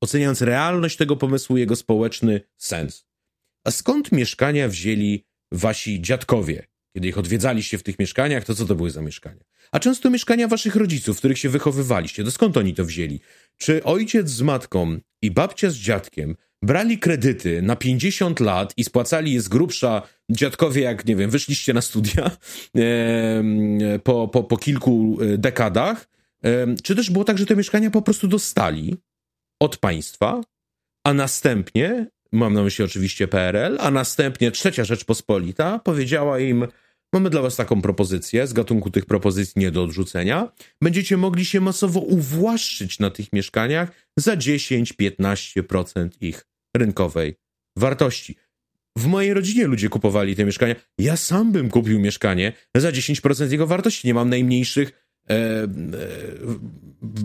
oceniając 0.00 0.42
realność 0.42 0.96
tego 0.96 1.16
pomysłu, 1.16 1.56
jego 1.56 1.76
społeczny 1.76 2.40
sens. 2.56 3.06
A 3.64 3.70
skąd 3.70 4.12
mieszkania 4.12 4.68
wzięli 4.68 5.24
wasi 5.52 6.02
dziadkowie? 6.02 6.66
Kiedy 6.94 7.08
ich 7.08 7.18
odwiedzaliście 7.18 7.78
w 7.78 7.82
tych 7.82 7.98
mieszkaniach, 7.98 8.44
to 8.44 8.54
co 8.54 8.64
to 8.64 8.74
były 8.74 8.90
za 8.90 9.02
mieszkania? 9.02 9.44
A 9.72 9.78
często 9.78 10.10
mieszkania 10.10 10.48
waszych 10.48 10.76
rodziców, 10.76 11.16
w 11.16 11.18
których 11.18 11.38
się 11.38 11.48
wychowywaliście, 11.48 12.24
to 12.24 12.30
skąd 12.30 12.56
oni 12.56 12.74
to 12.74 12.84
wzięli? 12.84 13.20
Czy 13.56 13.84
ojciec 13.84 14.28
z 14.28 14.42
matką 14.42 14.98
i 15.22 15.30
babcia 15.30 15.70
z 15.70 15.74
dziadkiem 15.74 16.36
brali 16.62 16.98
kredyty 16.98 17.62
na 17.62 17.76
50 17.76 18.40
lat 18.40 18.72
i 18.76 18.84
spłacali 18.84 19.32
je 19.32 19.40
z 19.40 19.48
grubsza 19.48 20.02
dziadkowie, 20.30 20.82
jak 20.82 21.06
nie 21.06 21.16
wiem, 21.16 21.30
wyszliście 21.30 21.72
na 21.74 21.80
studia 21.80 22.30
e, 22.76 23.42
po, 24.04 24.28
po, 24.28 24.44
po 24.44 24.56
kilku 24.56 25.18
e, 25.20 25.38
dekadach, 25.38 26.08
e, 26.44 26.74
czy 26.82 26.96
też 26.96 27.10
było 27.10 27.24
tak, 27.24 27.38
że 27.38 27.46
te 27.46 27.56
mieszkania 27.56 27.90
po 27.90 28.02
prostu 28.02 28.28
dostali 28.28 28.96
od 29.60 29.76
państwa, 29.76 30.40
a 31.06 31.14
następnie, 31.14 32.06
mam 32.32 32.54
na 32.54 32.62
myśli 32.62 32.84
oczywiście 32.84 33.28
PRL, 33.28 33.76
a 33.80 33.90
następnie 33.90 34.50
trzecia 34.50 34.84
Rzeczpospolita 34.84 35.78
powiedziała 35.78 36.38
im, 36.38 36.66
Mamy 37.12 37.30
dla 37.30 37.42
Was 37.42 37.56
taką 37.56 37.82
propozycję, 37.82 38.46
z 38.46 38.52
gatunku 38.52 38.90
tych 38.90 39.06
propozycji 39.06 39.60
nie 39.60 39.70
do 39.70 39.82
odrzucenia. 39.82 40.52
Będziecie 40.82 41.16
mogli 41.16 41.44
się 41.44 41.60
masowo 41.60 42.00
uwłaszczyć 42.00 42.98
na 42.98 43.10
tych 43.10 43.32
mieszkaniach 43.32 43.92
za 44.16 44.36
10-15% 44.36 46.08
ich 46.20 46.47
rynkowej 46.76 47.34
wartości. 47.76 48.36
W 48.98 49.06
mojej 49.06 49.34
rodzinie 49.34 49.66
ludzie 49.66 49.88
kupowali 49.88 50.36
te 50.36 50.44
mieszkania. 50.44 50.74
Ja 50.98 51.16
sam 51.16 51.52
bym 51.52 51.70
kupił 51.70 52.00
mieszkanie 52.00 52.52
za 52.76 52.90
10% 52.90 53.52
jego 53.52 53.66
wartości. 53.66 54.06
Nie 54.06 54.14
mam 54.14 54.30
najmniejszych 54.30 54.92
e, 55.30 55.34
e, 55.34 55.68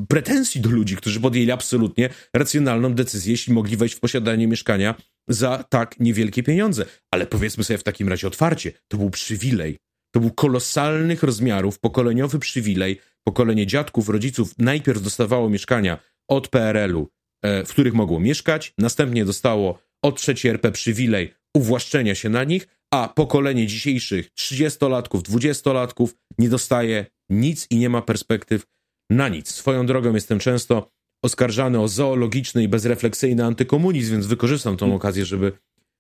pretensji 0.08 0.62
do 0.62 0.70
ludzi, 0.70 0.96
którzy 0.96 1.20
podjęli 1.20 1.52
absolutnie 1.52 2.10
racjonalną 2.34 2.94
decyzję, 2.94 3.32
jeśli 3.32 3.54
mogli 3.54 3.78
wejść 3.78 3.96
w 3.96 4.00
posiadanie 4.00 4.48
mieszkania 4.48 4.96
za 5.28 5.64
tak 5.70 6.00
niewielkie 6.00 6.44
pieniądze. 6.44 6.86
Ale 7.12 7.28
powiedzmy 7.28 7.64
sobie 7.64 7.78
w 7.78 7.84
takim 7.84 8.10
razie 8.10 8.28
otwarcie, 8.28 8.72
to 8.88 8.98
był 8.98 9.10
przywilej. 9.10 9.78
To 10.12 10.20
był 10.20 10.32
kolosalnych 10.32 11.24
rozmiarów, 11.24 11.80
pokoleniowy 11.80 12.40
przywilej. 12.40 13.00
Pokolenie 13.24 13.68
dziadków, 13.68 14.10
rodziców 14.10 14.54
najpierw 14.58 15.02
dostawało 15.02 15.50
mieszkania 15.50 16.00
od 16.28 16.48
PRL-u, 16.48 17.10
w 17.44 17.70
których 17.70 17.94
mogło 17.94 18.20
mieszkać, 18.20 18.74
następnie 18.78 19.26
dostało 19.26 19.80
od 20.02 20.22
trzeciej 20.22 20.52
RP 20.52 20.72
przywilej 20.72 21.34
uwłaszczenia 21.54 22.16
się 22.16 22.30
na 22.30 22.44
nich, 22.44 22.68
a 22.94 23.14
pokolenie 23.16 23.68
dzisiejszych 23.68 24.30
30-latków, 24.40 25.22
20-latków 25.22 26.08
nie 26.38 26.50
dostaje 26.50 27.06
nic 27.30 27.68
i 27.70 27.78
nie 27.78 27.90
ma 27.90 28.02
perspektyw 28.02 28.66
na 29.10 29.30
nic. 29.30 29.52
Swoją 29.52 29.86
drogą 29.86 30.14
jestem 30.14 30.40
często 30.40 30.92
oskarżany 31.24 31.80
o 31.80 31.88
zoologiczny 31.88 32.64
i 32.64 32.68
bezrefleksyjny 32.68 33.46
antykomunizm, 33.46 34.12
więc 34.12 34.26
wykorzystam 34.26 34.78
tą 34.78 34.96
okazję, 34.96 35.26
żeby 35.26 35.52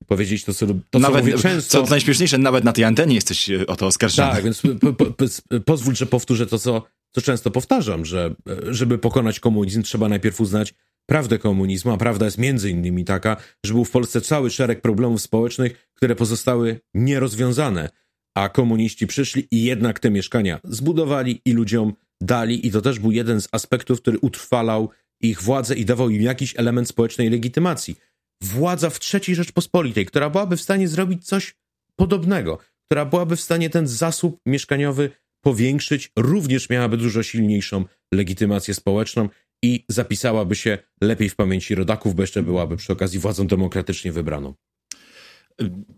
powiedzieć 0.07 0.43
to, 0.43 0.53
co, 0.53 0.65
to, 0.89 0.99
nawet, 0.99 1.19
co 1.19 1.25
mówię 1.25 1.37
często. 1.37 1.83
Co 1.83 1.89
najśmieszniejsze, 1.89 2.37
nawet 2.37 2.63
na 2.63 2.73
tej 2.73 2.83
antenie 2.83 3.15
jesteś 3.15 3.49
e, 3.49 3.67
o 3.67 3.75
to 3.75 3.87
oskarżony. 3.87 4.31
Tak, 4.31 4.43
więc 4.43 4.61
po, 4.61 4.93
po, 4.93 5.05
po, 5.05 5.25
pozwól, 5.65 5.95
że 5.95 6.05
powtórzę 6.05 6.47
to, 6.47 6.59
co, 6.59 6.83
co 7.11 7.21
często 7.21 7.51
powtarzam, 7.51 8.05
że 8.05 8.35
żeby 8.67 8.97
pokonać 8.97 9.39
komunizm, 9.39 9.83
trzeba 9.83 10.09
najpierw 10.09 10.41
uznać 10.41 10.73
prawdę 11.05 11.39
komunizmu, 11.39 11.91
a 11.91 11.97
prawda 11.97 12.25
jest 12.25 12.37
między 12.37 12.69
innymi 12.69 13.05
taka, 13.05 13.37
że 13.65 13.73
był 13.73 13.85
w 13.85 13.91
Polsce 13.91 14.21
cały 14.21 14.49
szereg 14.49 14.81
problemów 14.81 15.21
społecznych, 15.21 15.91
które 15.93 16.15
pozostały 16.15 16.79
nierozwiązane, 16.93 17.89
a 18.37 18.49
komuniści 18.49 19.07
przyszli 19.07 19.47
i 19.51 19.63
jednak 19.63 19.99
te 19.99 20.11
mieszkania 20.11 20.59
zbudowali 20.63 21.41
i 21.45 21.53
ludziom 21.53 21.93
dali 22.21 22.67
i 22.67 22.71
to 22.71 22.81
też 22.81 22.99
był 22.99 23.11
jeden 23.11 23.41
z 23.41 23.47
aspektów, 23.51 24.01
który 24.01 24.19
utrwalał 24.19 24.89
ich 25.21 25.41
władzę 25.41 25.75
i 25.75 25.85
dawał 25.85 26.09
im 26.09 26.21
jakiś 26.21 26.53
element 26.57 26.87
społecznej 26.87 27.29
legitymacji. 27.29 27.95
Władza 28.43 28.89
w 28.89 28.99
III 29.13 29.35
Rzeczpospolitej, 29.35 30.05
która 30.05 30.29
byłaby 30.29 30.57
w 30.57 30.61
stanie 30.61 30.87
zrobić 30.87 31.25
coś 31.25 31.55
podobnego, 31.95 32.59
która 32.85 33.05
byłaby 33.05 33.35
w 33.35 33.41
stanie 33.41 33.69
ten 33.69 33.87
zasób 33.87 34.39
mieszkaniowy 34.45 35.09
powiększyć, 35.43 36.11
również 36.15 36.69
miałaby 36.69 36.97
dużo 36.97 37.23
silniejszą 37.23 37.85
legitymację 38.13 38.73
społeczną 38.73 39.29
i 39.63 39.85
zapisałaby 39.89 40.55
się 40.55 40.77
lepiej 41.01 41.29
w 41.29 41.35
pamięci 41.35 41.75
rodaków, 41.75 42.15
bo 42.15 42.23
jeszcze 42.23 42.43
byłaby 42.43 42.77
przy 42.77 42.93
okazji 42.93 43.19
władzą 43.19 43.47
demokratycznie 43.47 44.11
wybraną. 44.11 44.53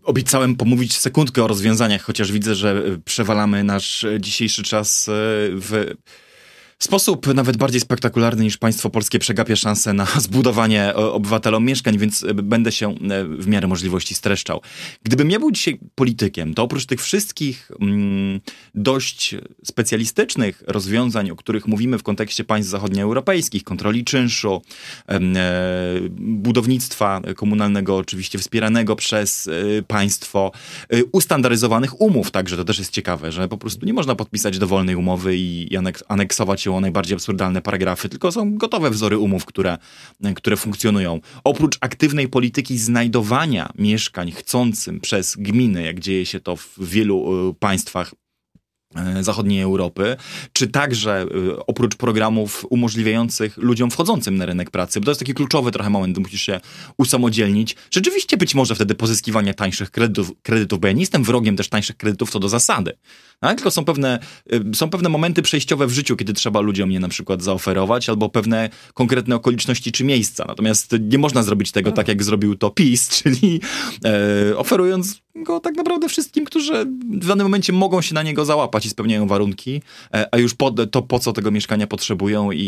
Obiecałem 0.02 0.56
pomówić 0.56 0.96
sekundkę 0.96 1.44
o 1.44 1.46
rozwiązaniach, 1.46 2.02
chociaż 2.02 2.32
widzę, 2.32 2.54
że 2.54 2.82
przewalamy 3.04 3.64
nasz 3.64 4.06
dzisiejszy 4.20 4.62
czas 4.62 5.08
e, 5.08 5.12
w 5.50 5.94
sposób 6.78 7.34
nawet 7.34 7.56
bardziej 7.56 7.80
spektakularny 7.80 8.44
niż 8.44 8.56
państwo 8.56 8.90
polskie 8.90 9.18
przegapia 9.18 9.56
szansę 9.56 9.92
na 9.92 10.06
zbudowanie 10.26 10.94
obywatelom 10.94 11.64
mieszkań, 11.64 11.98
więc 11.98 12.24
e, 12.24 12.34
będę 12.34 12.72
się 12.72 12.90
e, 12.90 13.24
w 13.24 13.46
miarę 13.46 13.68
możliwości 13.68 14.14
streszczał. 14.14 14.60
Gdybym 15.02 15.30
ja 15.30 15.38
był 15.38 15.50
dzisiaj 15.50 15.78
politykiem, 15.94 16.54
to 16.54 16.62
oprócz 16.62 16.86
tych 16.86 17.02
wszystkich 17.02 17.70
mm, 17.80 18.40
dość 18.74 19.34
specjalistycznych 19.64 20.62
rozwiązań, 20.66 21.30
o 21.30 21.36
których 21.36 21.66
mówimy 21.66 21.98
w 21.98 22.02
kontekście 22.02 22.44
państw 22.44 22.70
zachodnioeuropejskich, 22.70 23.64
kontroli 23.64 24.04
czynszu, 24.04 24.62
e, 25.08 25.20
budownictwa 26.18 27.20
komunalnego 27.36 27.96
oczywiście 27.96 28.38
wspieranego 28.38 28.96
przez 28.96 29.48
e, 29.48 29.82
państwo, 29.82 30.52
e, 30.88 31.04
ustandaryzowanych 31.04 32.00
umów, 32.00 32.30
także 32.30 32.56
to 32.56 32.64
też 32.64 32.78
jest 32.78 32.92
ciekawe, 32.92 33.32
że 33.32 33.48
po 33.48 33.58
prostu 33.58 33.86
nie 33.86 33.92
można 33.92 34.14
podpisać 34.14 34.58
dowolnej 34.58 34.96
umowy 34.96 35.36
i 35.36 35.76
aneksować 36.08 36.65
o 36.74 36.80
najbardziej 36.80 37.14
absurdalne 37.14 37.62
paragrafy, 37.62 38.08
tylko 38.08 38.32
są 38.32 38.58
gotowe 38.58 38.90
wzory 38.90 39.18
umów, 39.18 39.44
które, 39.44 39.78
które 40.36 40.56
funkcjonują. 40.56 41.20
Oprócz 41.44 41.78
aktywnej 41.80 42.28
polityki 42.28 42.78
znajdowania 42.78 43.72
mieszkań 43.78 44.32
chcącym 44.32 45.00
przez 45.00 45.36
gminy, 45.36 45.82
jak 45.82 46.00
dzieje 46.00 46.26
się 46.26 46.40
to 46.40 46.56
w 46.56 46.74
wielu 46.78 47.48
y, 47.50 47.54
państwach 47.54 48.12
E, 48.96 49.24
zachodniej 49.24 49.62
Europy, 49.62 50.16
czy 50.52 50.68
także 50.68 51.22
e, 51.22 51.26
oprócz 51.66 51.96
programów 51.96 52.66
umożliwiających 52.70 53.56
ludziom 53.56 53.90
wchodzącym 53.90 54.36
na 54.36 54.46
rynek 54.46 54.70
pracy, 54.70 55.00
bo 55.00 55.04
to 55.04 55.10
jest 55.10 55.18
taki 55.18 55.34
kluczowy 55.34 55.70
trochę 55.70 55.90
moment, 55.90 56.18
musisz 56.18 56.42
się 56.42 56.60
usamodzielnić, 56.98 57.76
rzeczywiście 57.90 58.36
być 58.36 58.54
może 58.54 58.74
wtedy 58.74 58.94
pozyskiwanie 58.94 59.54
tańszych 59.54 59.90
kredytów, 59.90 60.32
kredytów 60.42 60.80
bo 60.80 60.86
ja 60.86 60.92
nie 60.92 61.00
jestem 61.00 61.24
wrogiem 61.24 61.56
też 61.56 61.68
tańszych 61.68 61.96
kredytów 61.96 62.30
co 62.30 62.38
do 62.40 62.48
zasady, 62.48 62.92
tak? 63.40 63.56
tylko 63.56 63.70
są 63.70 63.84
pewne, 63.84 64.18
e, 64.50 64.74
są 64.74 64.90
pewne 64.90 65.08
momenty 65.08 65.42
przejściowe 65.42 65.86
w 65.86 65.90
życiu, 65.90 66.16
kiedy 66.16 66.32
trzeba 66.32 66.60
ludziom 66.60 66.92
je 66.92 67.00
na 67.00 67.08
przykład 67.08 67.42
zaoferować, 67.42 68.08
albo 68.08 68.28
pewne 68.28 68.70
konkretne 68.94 69.36
okoliczności 69.36 69.92
czy 69.92 70.04
miejsca, 70.04 70.44
natomiast 70.48 70.94
nie 71.00 71.18
można 71.18 71.42
zrobić 71.42 71.72
tego 71.72 71.92
tak, 71.92 72.08
jak 72.08 72.22
zrobił 72.22 72.56
to 72.56 72.70
PiS, 72.70 73.08
czyli 73.22 73.60
e, 74.04 74.56
oferując 74.56 75.26
go 75.44 75.60
tak 75.60 75.76
naprawdę 75.76 76.08
wszystkim, 76.08 76.44
którzy 76.44 76.86
w 77.10 77.26
danym 77.26 77.46
momencie 77.46 77.72
mogą 77.72 78.02
się 78.02 78.14
na 78.14 78.22
niego 78.22 78.44
załapać 78.44 78.86
i 78.86 78.90
spełniają 78.90 79.26
warunki, 79.26 79.82
e, 80.14 80.34
a 80.34 80.38
już 80.38 80.54
po, 80.54 80.70
to 80.70 81.02
po 81.02 81.18
co 81.18 81.32
tego 81.32 81.50
mieszkania 81.50 81.86
potrzebują 81.86 82.52
i, 82.52 82.58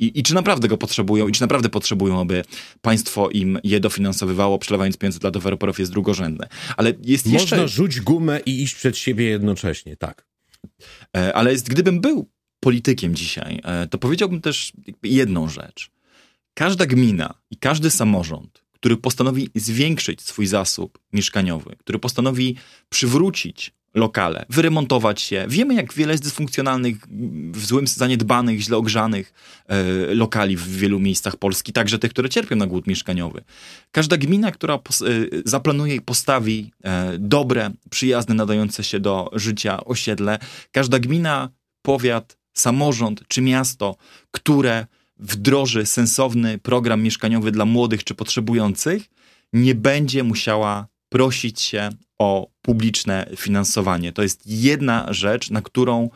i, 0.00 0.18
i, 0.18 0.22
czy 0.22 0.34
naprawdę 0.34 0.68
go 0.68 0.78
potrzebują 0.78 1.28
i 1.28 1.32
czy 1.32 1.40
naprawdę 1.40 1.68
potrzebują, 1.68 2.20
aby 2.20 2.44
państwo 2.80 3.30
im 3.30 3.58
je 3.64 3.80
dofinansowywało, 3.80 4.58
przelewając 4.58 4.96
pieniądze 4.96 5.18
dla 5.18 5.30
deweloperów 5.30 5.78
jest 5.78 5.92
drugorzędne. 5.92 6.48
Ale 6.76 6.92
jest 7.02 7.26
Można 7.26 7.40
jeszcze... 7.40 7.56
Można 7.56 7.68
rzuć 7.68 8.00
gumę 8.00 8.40
i 8.46 8.62
iść 8.62 8.74
przed 8.74 8.98
siebie 8.98 9.24
jednocześnie, 9.24 9.96
tak. 9.96 10.27
E, 11.16 11.32
ale 11.36 11.52
jest, 11.52 11.68
gdybym 11.68 12.00
był 12.00 12.30
politykiem 12.60 13.14
dzisiaj, 13.14 13.60
e, 13.64 13.86
to 13.86 13.98
powiedziałbym 13.98 14.40
też 14.40 14.72
jedną 15.02 15.48
rzecz. 15.48 15.90
Każda 16.54 16.86
gmina 16.86 17.34
i 17.50 17.56
każdy 17.56 17.90
samorząd 17.90 18.68
który 18.80 18.96
postanowi 18.96 19.50
zwiększyć 19.54 20.22
swój 20.22 20.46
zasób 20.46 20.98
mieszkaniowy, 21.12 21.76
który 21.78 21.98
postanowi 21.98 22.56
przywrócić 22.88 23.72
lokale, 23.98 24.44
wyremontować 24.48 25.32
je. 25.32 25.46
Wiemy, 25.48 25.74
jak 25.74 25.94
wiele 25.94 26.12
jest 26.12 26.22
dysfunkcjonalnych, 26.22 26.96
w 27.52 27.64
złym 27.64 27.86
zaniedbanych, 27.86 28.60
źle 28.60 28.76
ogrzanych 28.76 29.32
e, 29.66 30.14
lokali 30.14 30.56
w 30.56 30.68
wielu 30.68 31.00
miejscach 31.00 31.36
Polski, 31.36 31.72
także 31.72 31.98
tych, 31.98 32.10
które 32.10 32.28
cierpią 32.28 32.56
na 32.56 32.66
głód 32.66 32.86
mieszkaniowy. 32.86 33.44
Każda 33.90 34.16
gmina, 34.16 34.52
która 34.52 34.78
pos, 34.78 35.02
e, 35.02 35.06
zaplanuje 35.44 35.94
i 35.94 36.00
postawi 36.00 36.72
e, 36.84 37.12
dobre, 37.18 37.70
przyjazne, 37.90 38.34
nadające 38.34 38.84
się 38.84 39.00
do 39.00 39.30
życia 39.32 39.84
osiedle, 39.84 40.38
każda 40.72 40.98
gmina, 40.98 41.50
powiat, 41.82 42.38
samorząd 42.52 43.22
czy 43.28 43.42
miasto, 43.42 43.96
które 44.30 44.86
wdroży 45.18 45.86
sensowny 45.86 46.58
program 46.58 47.02
mieszkaniowy 47.02 47.50
dla 47.52 47.64
młodych 47.64 48.04
czy 48.04 48.14
potrzebujących, 48.14 49.02
nie 49.52 49.74
będzie 49.74 50.22
musiała 50.24 50.86
prosić 51.08 51.60
się 51.60 51.90
o 52.18 52.50
publiczne 52.62 53.30
finansowanie. 53.36 54.12
To 54.12 54.22
jest 54.22 54.42
jedna 54.46 55.12
rzecz, 55.12 55.50
na 55.50 55.62
którą 55.62 56.10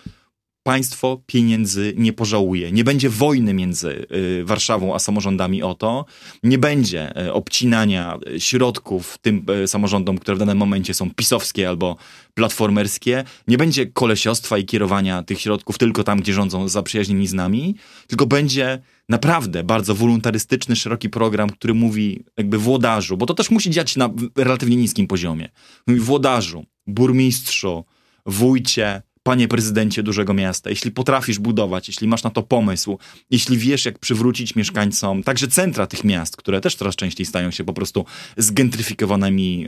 państwo 0.62 1.22
pieniędzy 1.27 1.94
nie 1.96 2.12
pożałuje. 2.12 2.72
Nie 2.72 2.85
będzie 2.85 3.11
wojny 3.11 3.55
między 3.55 4.07
y, 4.12 4.44
Warszawą 4.44 4.94
a 4.94 4.98
samorządami 4.98 5.62
o 5.62 5.75
to. 5.75 6.05
Nie 6.42 6.59
będzie 6.59 7.27
y, 7.27 7.33
obcinania 7.33 8.18
środków 8.38 9.18
tym 9.18 9.46
y, 9.64 9.68
samorządom, 9.68 10.18
które 10.18 10.35
w 10.35 10.38
danym 10.38 10.59
momencie 10.59 10.94
są 10.94 11.11
pisowskie 11.11 11.68
albo 11.68 11.96
platformerskie. 12.35 13.25
Nie 13.48 13.59
będzie 13.59 13.87
kolesiostwa 13.87 14.59
i 14.59 14.64
kierowania 14.64 15.22
tych 15.22 15.40
środków 15.40 15.79
tylko 15.79 16.05
tam, 16.05 16.20
gdzie 16.20 16.33
rządzą 16.33 16.68
zaprzyjaźnieni 16.68 17.27
z 17.27 17.33
nami, 17.33 17.75
tylko 18.07 18.27
będzie 18.27 18.83
naprawdę 19.09 19.64
bardzo 19.64 19.94
wolontarystyczny, 19.94 20.77
szeroki 20.77 21.11
program, 21.11 21.51
który 21.51 21.75
mówi 21.75 22.25
jakby 22.37 22.59
włodarzu, 22.59 23.16
bo 23.16 23.27
to 23.27 23.35
też 23.35 23.51
musi 23.51 23.70
dziać 23.70 23.96
na 23.96 24.11
relatywnie 24.37 24.77
niskim 24.77 25.07
poziomie. 25.07 25.48
Mówi 25.87 26.01
włodarzu, 26.01 26.64
burmistrzu, 26.87 27.85
wójcie, 28.27 29.03
panie 29.22 29.48
prezydencie 29.48 30.02
dużego 30.02 30.35
miasta, 30.35 30.70
jeśli 30.70 30.90
potrafisz 30.90 31.38
budować, 31.38 31.88
jeśli 31.88 32.08
masz 32.08 32.22
na 32.22 32.30
to 32.30 32.42
pomysł, 32.42 32.98
jeśli 33.30 33.58
wiesz, 33.58 33.85
jak 33.85 33.98
przywrócić 33.98 34.54
mieszkańcom 34.54 35.22
także 35.22 35.48
centra 35.48 35.87
tych 35.87 36.04
miast, 36.04 36.37
które 36.37 36.61
też 36.61 36.74
coraz 36.74 36.96
częściej 36.96 37.26
stają 37.26 37.50
się 37.50 37.64
po 37.64 37.72
prostu 37.72 38.04
zgentryfikowanymi 38.37 39.66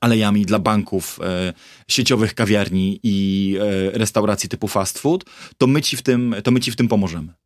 alejami 0.00 0.46
dla 0.46 0.58
banków, 0.58 1.18
e, 1.22 1.52
sieciowych 1.88 2.34
kawiarni 2.34 3.00
i 3.02 3.56
e, 3.60 3.98
restauracji 3.98 4.48
typu 4.48 4.68
fast 4.68 4.98
food, 4.98 5.24
to 5.58 5.66
my 5.66 5.82
ci 5.82 5.96
w 5.96 6.02
tym, 6.02 6.34
to 6.44 6.50
my 6.50 6.60
ci 6.60 6.70
w 6.70 6.76
tym 6.76 6.88
pomożemy. 6.88 7.39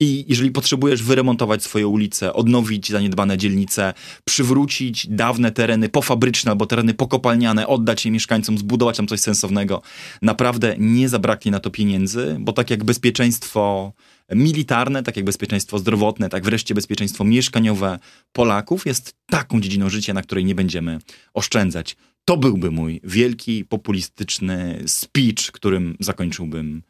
I 0.00 0.24
jeżeli 0.28 0.50
potrzebujesz 0.50 1.02
wyremontować 1.02 1.62
swoje 1.62 1.86
ulice, 1.86 2.32
odnowić 2.32 2.88
zaniedbane 2.88 3.38
dzielnice, 3.38 3.94
przywrócić 4.24 5.06
dawne 5.06 5.52
tereny 5.52 5.88
pofabryczne 5.88 6.50
albo 6.50 6.66
tereny 6.66 6.94
pokopalniane, 6.94 7.66
oddać 7.66 8.04
je 8.04 8.10
mieszkańcom, 8.10 8.58
zbudować 8.58 8.96
tam 8.96 9.06
coś 9.06 9.20
sensownego, 9.20 9.82
naprawdę 10.22 10.74
nie 10.78 11.08
zabraknie 11.08 11.52
na 11.52 11.60
to 11.60 11.70
pieniędzy, 11.70 12.36
bo 12.40 12.52
tak 12.52 12.70
jak 12.70 12.84
bezpieczeństwo 12.84 13.92
militarne, 14.34 15.02
tak 15.02 15.16
jak 15.16 15.24
bezpieczeństwo 15.24 15.78
zdrowotne, 15.78 16.28
tak 16.28 16.44
wreszcie 16.44 16.74
bezpieczeństwo 16.74 17.24
mieszkaniowe 17.24 17.98
Polaków 18.32 18.86
jest 18.86 19.16
taką 19.26 19.60
dziedziną 19.60 19.88
życia, 19.88 20.14
na 20.14 20.22
której 20.22 20.44
nie 20.44 20.54
będziemy 20.54 20.98
oszczędzać. 21.34 21.96
To 22.24 22.36
byłby 22.36 22.70
mój 22.70 23.00
wielki, 23.04 23.64
populistyczny 23.64 24.82
speech, 24.86 25.52
którym 25.52 25.96
zakończyłbym. 26.00 26.82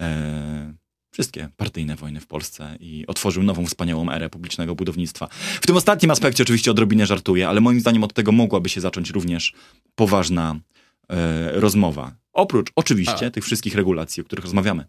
E, 0.00 0.74
wszystkie 1.16 1.48
partyjne 1.56 1.96
wojny 1.96 2.20
w 2.20 2.26
Polsce 2.26 2.76
i 2.80 3.04
otworzył 3.06 3.42
nową, 3.42 3.66
wspaniałą 3.66 4.10
erę 4.10 4.30
publicznego 4.30 4.74
budownictwa. 4.74 5.28
W 5.60 5.66
tym 5.66 5.76
ostatnim 5.76 6.10
aspekcie 6.10 6.42
oczywiście 6.42 6.70
odrobinę 6.70 7.06
żartuję, 7.06 7.48
ale 7.48 7.60
moim 7.60 7.80
zdaniem 7.80 8.04
od 8.04 8.12
tego 8.12 8.32
mogłaby 8.32 8.68
się 8.68 8.80
zacząć 8.80 9.10
również 9.10 9.52
poważna 9.94 10.60
e, 11.08 11.60
rozmowa. 11.60 12.16
Oprócz 12.32 12.72
oczywiście 12.76 13.26
A. 13.26 13.30
tych 13.30 13.44
wszystkich 13.44 13.74
regulacji, 13.74 14.20
o 14.20 14.24
których 14.24 14.44
rozmawiamy. 14.44 14.84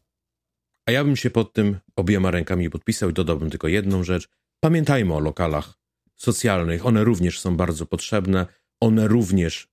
A 0.85 0.91
ja 0.91 1.03
bym 1.03 1.15
się 1.15 1.29
pod 1.29 1.53
tym 1.53 1.77
obiema 1.95 2.31
rękami 2.31 2.69
podpisał 2.69 3.09
i 3.09 3.13
dodałbym 3.13 3.49
tylko 3.49 3.67
jedną 3.67 4.03
rzecz. 4.03 4.27
Pamiętajmy 4.59 5.13
o 5.13 5.19
lokalach 5.19 5.73
socjalnych. 6.15 6.85
One 6.85 7.03
również 7.03 7.39
są 7.39 7.57
bardzo 7.57 7.85
potrzebne. 7.85 8.45
One 8.79 9.07
również 9.07 9.67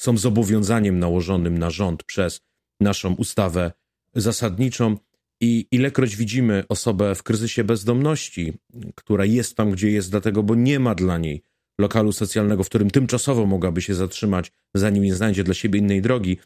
są 0.00 0.18
zobowiązaniem 0.18 0.98
nałożonym 0.98 1.58
na 1.58 1.70
rząd 1.70 2.04
przez 2.04 2.40
naszą 2.80 3.14
ustawę 3.14 3.72
zasadniczą. 4.14 4.96
I 5.40 5.66
ilekroć 5.70 6.16
widzimy 6.16 6.64
osobę 6.68 7.14
w 7.14 7.22
kryzysie 7.22 7.64
bezdomności, 7.64 8.52
która 8.94 9.24
jest 9.24 9.56
tam, 9.56 9.70
gdzie 9.70 9.90
jest, 9.90 10.10
dlatego, 10.10 10.42
bo 10.42 10.54
nie 10.54 10.80
ma 10.80 10.94
dla 10.94 11.18
niej 11.18 11.42
lokalu 11.80 12.12
socjalnego, 12.12 12.64
w 12.64 12.68
którym 12.68 12.90
tymczasowo 12.90 13.46
mogłaby 13.46 13.82
się 13.82 13.94
zatrzymać, 13.94 14.52
zanim 14.74 15.04
nie 15.04 15.14
znajdzie 15.14 15.44
dla 15.44 15.54
siebie 15.54 15.78
innej 15.78 16.02
drogi, 16.02 16.38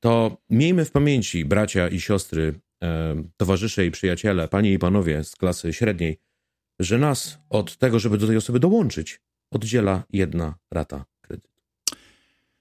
to 0.00 0.36
miejmy 0.50 0.84
w 0.84 0.90
pamięci, 0.90 1.44
bracia 1.44 1.88
i 1.88 2.00
siostry, 2.00 2.60
e, 2.82 3.24
towarzysze 3.36 3.86
i 3.86 3.90
przyjaciele, 3.90 4.48
panie 4.48 4.72
i 4.72 4.78
panowie 4.78 5.24
z 5.24 5.36
klasy 5.36 5.72
średniej, 5.72 6.18
że 6.80 6.98
nas 6.98 7.38
od 7.50 7.76
tego, 7.76 7.98
żeby 7.98 8.18
do 8.18 8.26
tej 8.26 8.36
osoby 8.36 8.60
dołączyć, 8.60 9.20
oddziela 9.50 10.04
jedna 10.10 10.54
rata. 10.72 11.04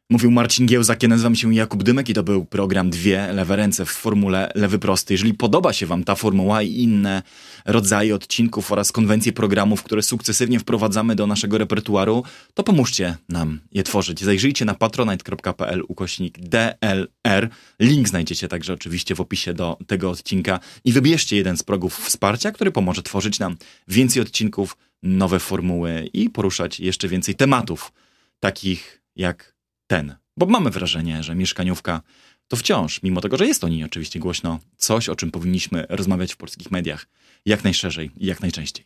Mówił 0.10 0.32
Marcin 0.32 0.66
Giełzak, 0.66 1.04
ja 1.04 1.10
nazywam 1.10 1.36
się 1.36 1.56
Jakub 1.56 1.84
Dymek 1.84 2.10
i 2.10 2.14
to 2.14 2.24
był 2.24 2.46
program 2.46 2.90
Dwie 2.90 3.34
lewe 3.34 3.56
ręce 3.56 3.86
w 3.86 3.90
formule 3.90 4.52
lewy 4.56 4.80
prosty. 4.80 5.14
Jeżeli 5.14 5.34
podoba 5.34 5.74
się 5.74 5.86
wam 5.86 6.04
ta 6.04 6.16
formuła 6.16 6.62
i 6.62 6.74
inne 6.74 7.24
rodzaje 7.66 8.16
odcinków 8.16 8.72
oraz 8.72 8.92
konwencje 8.92 9.34
programów, 9.34 9.84
które 9.84 10.04
sukcesywnie 10.04 10.60
wprowadzamy 10.60 11.16
do 11.16 11.28
naszego 11.28 11.58
repertuaru, 11.58 12.24
to 12.54 12.64
pomóżcie 12.64 13.18
nam 13.30 13.60
je 13.72 13.84
tworzyć. 13.84 14.24
Zajrzyjcie 14.24 14.66
na 14.66 14.74
patronite.pl 14.74 15.84
ukośnik 15.88 16.40
DLR. 16.40 17.50
Link 17.80 18.10
znajdziecie 18.10 18.48
także 18.48 18.74
oczywiście 18.74 19.16
w 19.16 19.22
opisie 19.22 19.54
do 19.54 19.78
tego 19.88 20.10
odcinka 20.10 20.60
i 20.84 20.92
wybierzcie 20.92 21.38
jeden 21.38 21.58
z 21.58 21.64
progów 21.64 21.98
wsparcia, 21.98 22.52
który 22.52 22.72
pomoże 22.72 23.04
tworzyć 23.04 23.40
nam 23.40 23.58
więcej 23.88 24.22
odcinków, 24.22 24.78
nowe 25.04 25.40
formuły 25.40 26.10
i 26.14 26.30
poruszać 26.30 26.80
jeszcze 26.80 27.08
więcej 27.08 27.36
tematów, 27.36 27.92
takich 28.40 29.02
jak 29.16 29.55
ten. 29.88 30.16
Bo 30.38 30.46
mamy 30.46 30.70
wrażenie, 30.70 31.24
że 31.24 31.36
mieszkaniówka 31.36 32.02
to 32.48 32.58
wciąż, 32.58 33.04
mimo 33.04 33.22
tego, 33.22 33.38
że 33.38 33.48
jest 33.48 33.64
o 33.64 33.68
niej 33.68 33.84
oczywiście 33.84 34.20
głośno, 34.20 34.60
coś, 34.78 35.10
o 35.10 35.16
czym 35.16 35.32
powinniśmy 35.32 35.86
rozmawiać 35.90 36.34
w 36.34 36.38
polskich 36.38 36.72
mediach 36.72 37.08
jak 37.46 37.64
najszerzej 37.64 38.12
i 38.18 38.26
jak 38.26 38.42
najczęściej. 38.42 38.86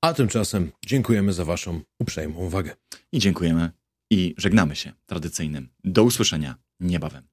A 0.00 0.14
tymczasem 0.14 0.72
dziękujemy 0.86 1.32
za 1.32 1.44
Waszą 1.44 1.80
uprzejmą 1.98 2.38
uwagę. 2.38 2.76
I 3.12 3.18
dziękujemy 3.18 3.70
i 4.10 4.34
żegnamy 4.38 4.76
się 4.76 4.92
tradycyjnym. 5.06 5.68
Do 5.84 6.04
usłyszenia 6.04 6.54
niebawem. 6.80 7.28